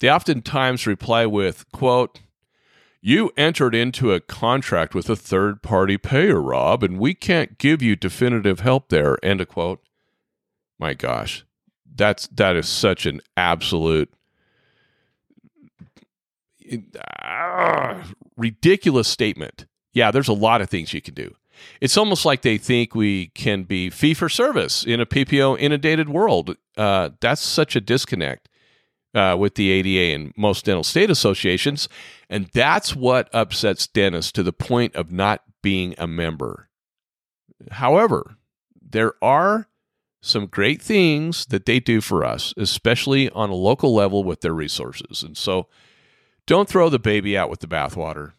They 0.00 0.10
oftentimes 0.10 0.86
reply 0.86 1.26
with, 1.26 1.70
quote, 1.72 2.20
You 3.00 3.30
entered 3.36 3.74
into 3.74 4.12
a 4.12 4.20
contract 4.20 4.94
with 4.94 5.08
a 5.10 5.16
third 5.16 5.62
party 5.62 5.98
payer, 5.98 6.40
Rob, 6.40 6.82
and 6.82 6.98
we 6.98 7.14
can't 7.14 7.58
give 7.58 7.82
you 7.82 7.96
definitive 7.96 8.60
help 8.60 8.88
there. 8.88 9.16
End 9.22 9.40
of 9.40 9.48
quote. 9.48 9.80
My 10.78 10.94
gosh. 10.94 11.44
That's 11.92 12.28
that 12.28 12.56
is 12.56 12.68
such 12.68 13.04
an 13.04 13.20
absolute 13.36 14.10
uh, 17.22 18.02
ridiculous 18.36 19.08
statement. 19.08 19.66
Yeah, 19.92 20.10
there's 20.10 20.28
a 20.28 20.32
lot 20.32 20.62
of 20.62 20.70
things 20.70 20.94
you 20.94 21.02
can 21.02 21.14
do. 21.14 21.34
It's 21.80 21.96
almost 21.96 22.24
like 22.24 22.42
they 22.42 22.58
think 22.58 22.94
we 22.94 23.28
can 23.28 23.64
be 23.64 23.90
fee 23.90 24.14
for 24.14 24.28
service 24.28 24.84
in 24.84 25.00
a 25.00 25.06
PPO 25.06 25.58
inundated 25.58 26.08
world. 26.08 26.56
Uh, 26.76 27.10
that's 27.20 27.42
such 27.42 27.76
a 27.76 27.80
disconnect 27.80 28.48
uh, 29.14 29.36
with 29.38 29.54
the 29.54 29.70
ADA 29.70 30.14
and 30.14 30.32
most 30.36 30.64
dental 30.64 30.84
state 30.84 31.10
associations. 31.10 31.88
And 32.28 32.46
that's 32.52 32.94
what 32.94 33.28
upsets 33.34 33.86
dentists 33.86 34.32
to 34.32 34.42
the 34.42 34.52
point 34.52 34.94
of 34.94 35.10
not 35.10 35.42
being 35.62 35.94
a 35.98 36.06
member. 36.06 36.68
However, 37.72 38.36
there 38.80 39.14
are 39.22 39.68
some 40.22 40.46
great 40.46 40.82
things 40.82 41.46
that 41.46 41.66
they 41.66 41.80
do 41.80 42.00
for 42.00 42.24
us, 42.24 42.52
especially 42.56 43.30
on 43.30 43.50
a 43.50 43.54
local 43.54 43.94
level 43.94 44.22
with 44.22 44.42
their 44.42 44.52
resources. 44.52 45.22
And 45.22 45.36
so 45.36 45.66
don't 46.46 46.68
throw 46.68 46.88
the 46.88 46.98
baby 46.98 47.36
out 47.36 47.50
with 47.50 47.60
the 47.60 47.66
bathwater. 47.66 48.32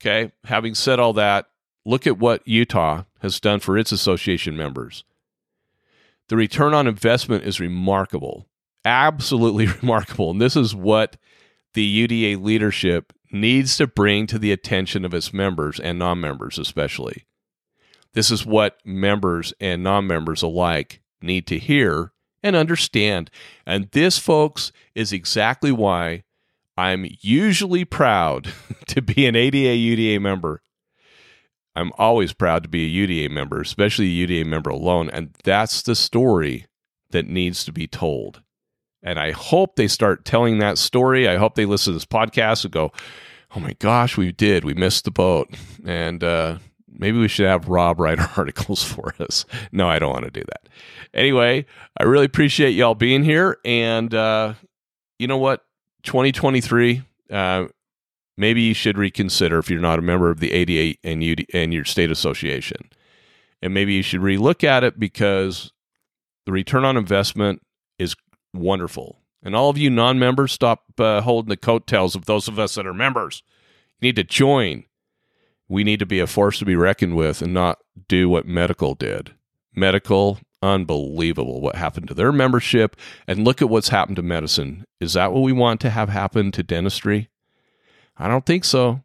Okay. 0.00 0.32
Having 0.44 0.74
said 0.74 0.98
all 0.98 1.12
that, 1.12 1.46
look 1.84 2.06
at 2.06 2.18
what 2.18 2.46
Utah 2.46 3.04
has 3.20 3.40
done 3.40 3.60
for 3.60 3.76
its 3.76 3.92
association 3.92 4.56
members. 4.56 5.04
The 6.28 6.36
return 6.36 6.74
on 6.74 6.86
investment 6.86 7.44
is 7.44 7.60
remarkable, 7.60 8.48
absolutely 8.84 9.66
remarkable. 9.82 10.30
And 10.30 10.40
this 10.40 10.56
is 10.56 10.74
what 10.74 11.16
the 11.74 12.06
UDA 12.06 12.42
leadership 12.42 13.12
needs 13.30 13.76
to 13.78 13.86
bring 13.86 14.26
to 14.26 14.38
the 14.38 14.52
attention 14.52 15.04
of 15.04 15.14
its 15.14 15.32
members 15.32 15.80
and 15.80 15.98
non 15.98 16.20
members, 16.20 16.58
especially. 16.58 17.26
This 18.14 18.30
is 18.30 18.44
what 18.44 18.78
members 18.84 19.54
and 19.60 19.82
non 19.82 20.06
members 20.06 20.42
alike 20.42 21.00
need 21.22 21.46
to 21.46 21.58
hear 21.58 22.12
and 22.42 22.56
understand. 22.56 23.30
And 23.66 23.90
this, 23.92 24.18
folks, 24.18 24.72
is 24.94 25.12
exactly 25.12 25.72
why 25.72 26.24
I'm 26.76 27.06
usually 27.20 27.84
proud 27.84 28.52
to 28.88 29.00
be 29.00 29.26
an 29.26 29.36
ADA 29.36 29.56
UDA 29.56 30.20
member. 30.20 30.62
I'm 31.74 31.92
always 31.96 32.32
proud 32.32 32.62
to 32.64 32.68
be 32.68 32.84
a 32.84 33.06
UDA 33.06 33.30
member, 33.30 33.60
especially 33.60 34.06
a 34.06 34.26
UDA 34.26 34.46
member 34.46 34.70
alone. 34.70 35.08
And 35.10 35.34
that's 35.44 35.82
the 35.82 35.94
story 35.94 36.66
that 37.10 37.26
needs 37.26 37.64
to 37.64 37.72
be 37.72 37.86
told. 37.86 38.42
And 39.02 39.18
I 39.18 39.32
hope 39.32 39.76
they 39.76 39.88
start 39.88 40.24
telling 40.24 40.58
that 40.58 40.78
story. 40.78 41.26
I 41.28 41.36
hope 41.36 41.54
they 41.54 41.66
listen 41.66 41.92
to 41.92 41.96
this 41.96 42.06
podcast 42.06 42.64
and 42.64 42.72
go, 42.72 42.92
oh 43.54 43.60
my 43.60 43.74
gosh, 43.78 44.16
we 44.16 44.32
did. 44.32 44.64
We 44.64 44.74
missed 44.74 45.04
the 45.04 45.10
boat. 45.10 45.48
And 45.84 46.22
uh, 46.22 46.58
maybe 46.88 47.18
we 47.18 47.28
should 47.28 47.46
have 47.46 47.68
Rob 47.68 47.98
write 47.98 48.18
articles 48.38 48.84
for 48.84 49.14
us. 49.18 49.44
No, 49.72 49.88
I 49.88 49.98
don't 49.98 50.12
want 50.12 50.24
to 50.24 50.30
do 50.30 50.44
that. 50.46 50.68
Anyway, 51.14 51.66
I 51.98 52.04
really 52.04 52.26
appreciate 52.26 52.70
y'all 52.70 52.94
being 52.94 53.24
here. 53.24 53.58
And 53.64 54.14
uh, 54.14 54.54
you 55.18 55.26
know 55.26 55.38
what? 55.38 55.64
2023, 56.04 57.02
uh, 57.30 57.66
maybe 58.36 58.62
you 58.62 58.74
should 58.74 58.98
reconsider 58.98 59.58
if 59.58 59.70
you're 59.70 59.80
not 59.80 59.98
a 59.98 60.02
member 60.02 60.30
of 60.30 60.40
the 60.40 60.52
ADA 60.52 60.98
and, 61.04 61.22
UD, 61.22 61.44
and 61.52 61.72
your 61.72 61.84
state 61.84 62.10
association. 62.10 62.90
And 63.60 63.72
maybe 63.72 63.94
you 63.94 64.02
should 64.02 64.20
relook 64.20 64.64
at 64.64 64.84
it 64.84 64.98
because 64.98 65.72
the 66.46 66.52
return 66.52 66.84
on 66.84 66.96
investment 66.96 67.62
is 67.98 68.16
wonderful. 68.52 69.18
And 69.42 69.56
all 69.56 69.70
of 69.70 69.78
you 69.78 69.90
non 69.90 70.18
members, 70.18 70.52
stop 70.52 70.84
uh, 70.98 71.20
holding 71.20 71.48
the 71.48 71.56
coattails 71.56 72.14
of 72.14 72.26
those 72.26 72.48
of 72.48 72.58
us 72.58 72.74
that 72.74 72.86
are 72.86 72.94
members. 72.94 73.42
You 74.00 74.08
need 74.08 74.16
to 74.16 74.24
join. 74.24 74.84
We 75.68 75.84
need 75.84 76.00
to 76.00 76.06
be 76.06 76.20
a 76.20 76.26
force 76.26 76.58
to 76.58 76.64
be 76.64 76.76
reckoned 76.76 77.16
with 77.16 77.42
and 77.42 77.54
not 77.54 77.78
do 78.08 78.28
what 78.28 78.46
medical 78.46 78.94
did. 78.94 79.34
Medical, 79.74 80.38
unbelievable 80.60 81.60
what 81.60 81.76
happened 81.76 82.08
to 82.08 82.14
their 82.14 82.30
membership. 82.30 82.96
And 83.26 83.44
look 83.44 83.62
at 83.62 83.70
what's 83.70 83.88
happened 83.88 84.16
to 84.16 84.22
medicine. 84.22 84.84
Is 85.00 85.14
that 85.14 85.32
what 85.32 85.40
we 85.40 85.52
want 85.52 85.80
to 85.80 85.90
have 85.90 86.08
happen 86.08 86.52
to 86.52 86.62
dentistry? 86.62 87.30
I 88.22 88.28
don't 88.28 88.46
think 88.46 88.64
so. 88.64 89.02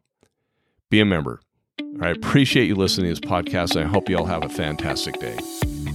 Be 0.90 1.00
a 1.00 1.04
member. 1.04 1.40
I 2.00 2.10
appreciate 2.10 2.68
you 2.68 2.76
listening 2.76 3.12
to 3.12 3.20
this 3.20 3.30
podcast. 3.30 3.74
And 3.74 3.84
I 3.84 3.88
hope 3.88 4.08
you 4.08 4.16
all 4.16 4.26
have 4.26 4.44
a 4.44 4.48
fantastic 4.48 5.18
day. 5.18 5.36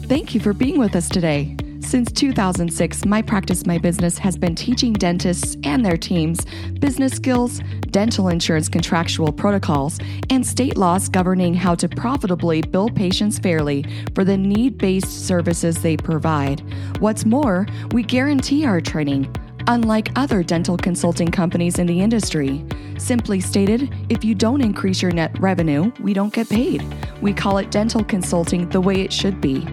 Thank 0.07 0.35
you 0.35 0.41
for 0.41 0.51
being 0.51 0.77
with 0.77 0.93
us 0.93 1.07
today. 1.07 1.55
Since 1.79 2.11
2006, 2.11 3.05
My 3.05 3.21
Practice 3.21 3.65
My 3.65 3.77
Business 3.77 4.17
has 4.17 4.37
been 4.37 4.55
teaching 4.55 4.91
dentists 4.91 5.55
and 5.63 5.85
their 5.85 5.95
teams 5.95 6.45
business 6.79 7.13
skills, 7.13 7.61
dental 7.91 8.27
insurance 8.27 8.67
contractual 8.67 9.31
protocols, 9.31 9.99
and 10.29 10.45
state 10.45 10.75
laws 10.75 11.07
governing 11.07 11.53
how 11.53 11.75
to 11.75 11.87
profitably 11.87 12.61
bill 12.61 12.89
patients 12.89 13.39
fairly 13.39 13.85
for 14.15 14.25
the 14.25 14.35
need 14.35 14.77
based 14.77 15.25
services 15.27 15.81
they 15.81 15.95
provide. 15.95 16.61
What's 16.99 17.25
more, 17.25 17.67
we 17.91 18.03
guarantee 18.03 18.65
our 18.65 18.81
training 18.81 19.33
unlike 19.67 20.11
other 20.15 20.43
dental 20.43 20.77
consulting 20.77 21.29
companies 21.29 21.79
in 21.79 21.87
the 21.87 22.01
industry. 22.01 22.63
Simply 22.97 23.39
stated, 23.39 23.93
if 24.09 24.23
you 24.23 24.35
don't 24.35 24.61
increase 24.61 25.01
your 25.01 25.11
net 25.11 25.37
revenue, 25.39 25.91
we 25.99 26.13
don't 26.13 26.33
get 26.33 26.49
paid. 26.49 26.83
We 27.21 27.33
call 27.33 27.57
it 27.57 27.71
dental 27.71 28.03
consulting 28.03 28.69
the 28.69 28.81
way 28.81 29.01
it 29.01 29.11
should 29.11 29.41
be. 29.41 29.67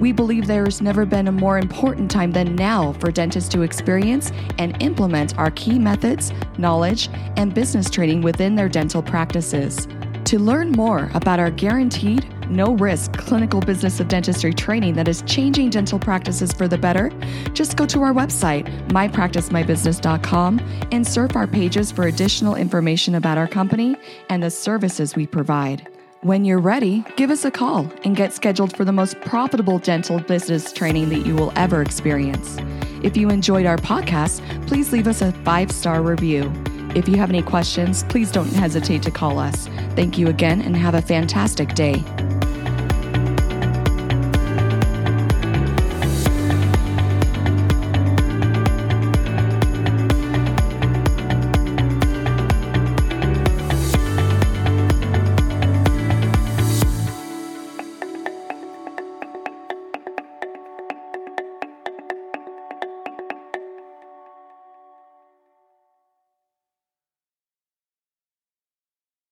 We 0.00 0.10
believe 0.10 0.46
there 0.46 0.64
has 0.64 0.80
never 0.80 1.04
been 1.04 1.28
a 1.28 1.32
more 1.32 1.58
important 1.58 2.10
time 2.10 2.32
than 2.32 2.56
now 2.56 2.92
for 2.94 3.12
dentists 3.12 3.48
to 3.50 3.62
experience 3.62 4.32
and 4.58 4.80
implement 4.82 5.38
our 5.38 5.50
key 5.50 5.78
methods, 5.78 6.32
knowledge, 6.58 7.08
and 7.36 7.54
business 7.54 7.88
training 7.88 8.22
within 8.22 8.56
their 8.56 8.68
dental 8.68 9.02
practices. 9.02 9.86
To 10.24 10.38
learn 10.38 10.72
more 10.72 11.10
about 11.14 11.38
our 11.38 11.50
guaranteed, 11.50 12.26
no 12.52 12.74
risk 12.74 13.12
clinical 13.12 13.60
business 13.60 14.00
of 14.00 14.08
dentistry 14.08 14.52
training 14.52 14.94
that 14.94 15.08
is 15.08 15.22
changing 15.22 15.70
dental 15.70 15.98
practices 15.98 16.52
for 16.52 16.68
the 16.68 16.78
better, 16.78 17.10
just 17.52 17.76
go 17.76 17.86
to 17.86 18.02
our 18.02 18.12
website, 18.12 18.66
mypracticemybusiness.com, 18.88 20.60
and 20.92 21.06
surf 21.06 21.34
our 21.36 21.46
pages 21.46 21.90
for 21.90 22.06
additional 22.06 22.54
information 22.54 23.14
about 23.14 23.38
our 23.38 23.48
company 23.48 23.96
and 24.28 24.42
the 24.42 24.50
services 24.50 25.16
we 25.16 25.26
provide. 25.26 25.88
When 26.22 26.44
you're 26.44 26.60
ready, 26.60 27.04
give 27.16 27.30
us 27.30 27.44
a 27.44 27.50
call 27.50 27.92
and 28.04 28.14
get 28.14 28.32
scheduled 28.32 28.76
for 28.76 28.84
the 28.84 28.92
most 28.92 29.20
profitable 29.22 29.80
dental 29.80 30.20
business 30.20 30.72
training 30.72 31.08
that 31.08 31.26
you 31.26 31.34
will 31.34 31.52
ever 31.56 31.82
experience. 31.82 32.58
If 33.02 33.16
you 33.16 33.28
enjoyed 33.28 33.66
our 33.66 33.76
podcast, 33.76 34.40
please 34.68 34.92
leave 34.92 35.08
us 35.08 35.20
a 35.20 35.32
five 35.44 35.72
star 35.72 36.00
review. 36.00 36.52
If 36.94 37.08
you 37.08 37.16
have 37.16 37.30
any 37.30 37.42
questions, 37.42 38.04
please 38.04 38.30
don't 38.30 38.52
hesitate 38.52 39.02
to 39.02 39.10
call 39.10 39.38
us. 39.38 39.66
Thank 39.96 40.16
you 40.16 40.28
again 40.28 40.60
and 40.60 40.76
have 40.76 40.94
a 40.94 41.02
fantastic 41.02 41.74
day. 41.74 42.04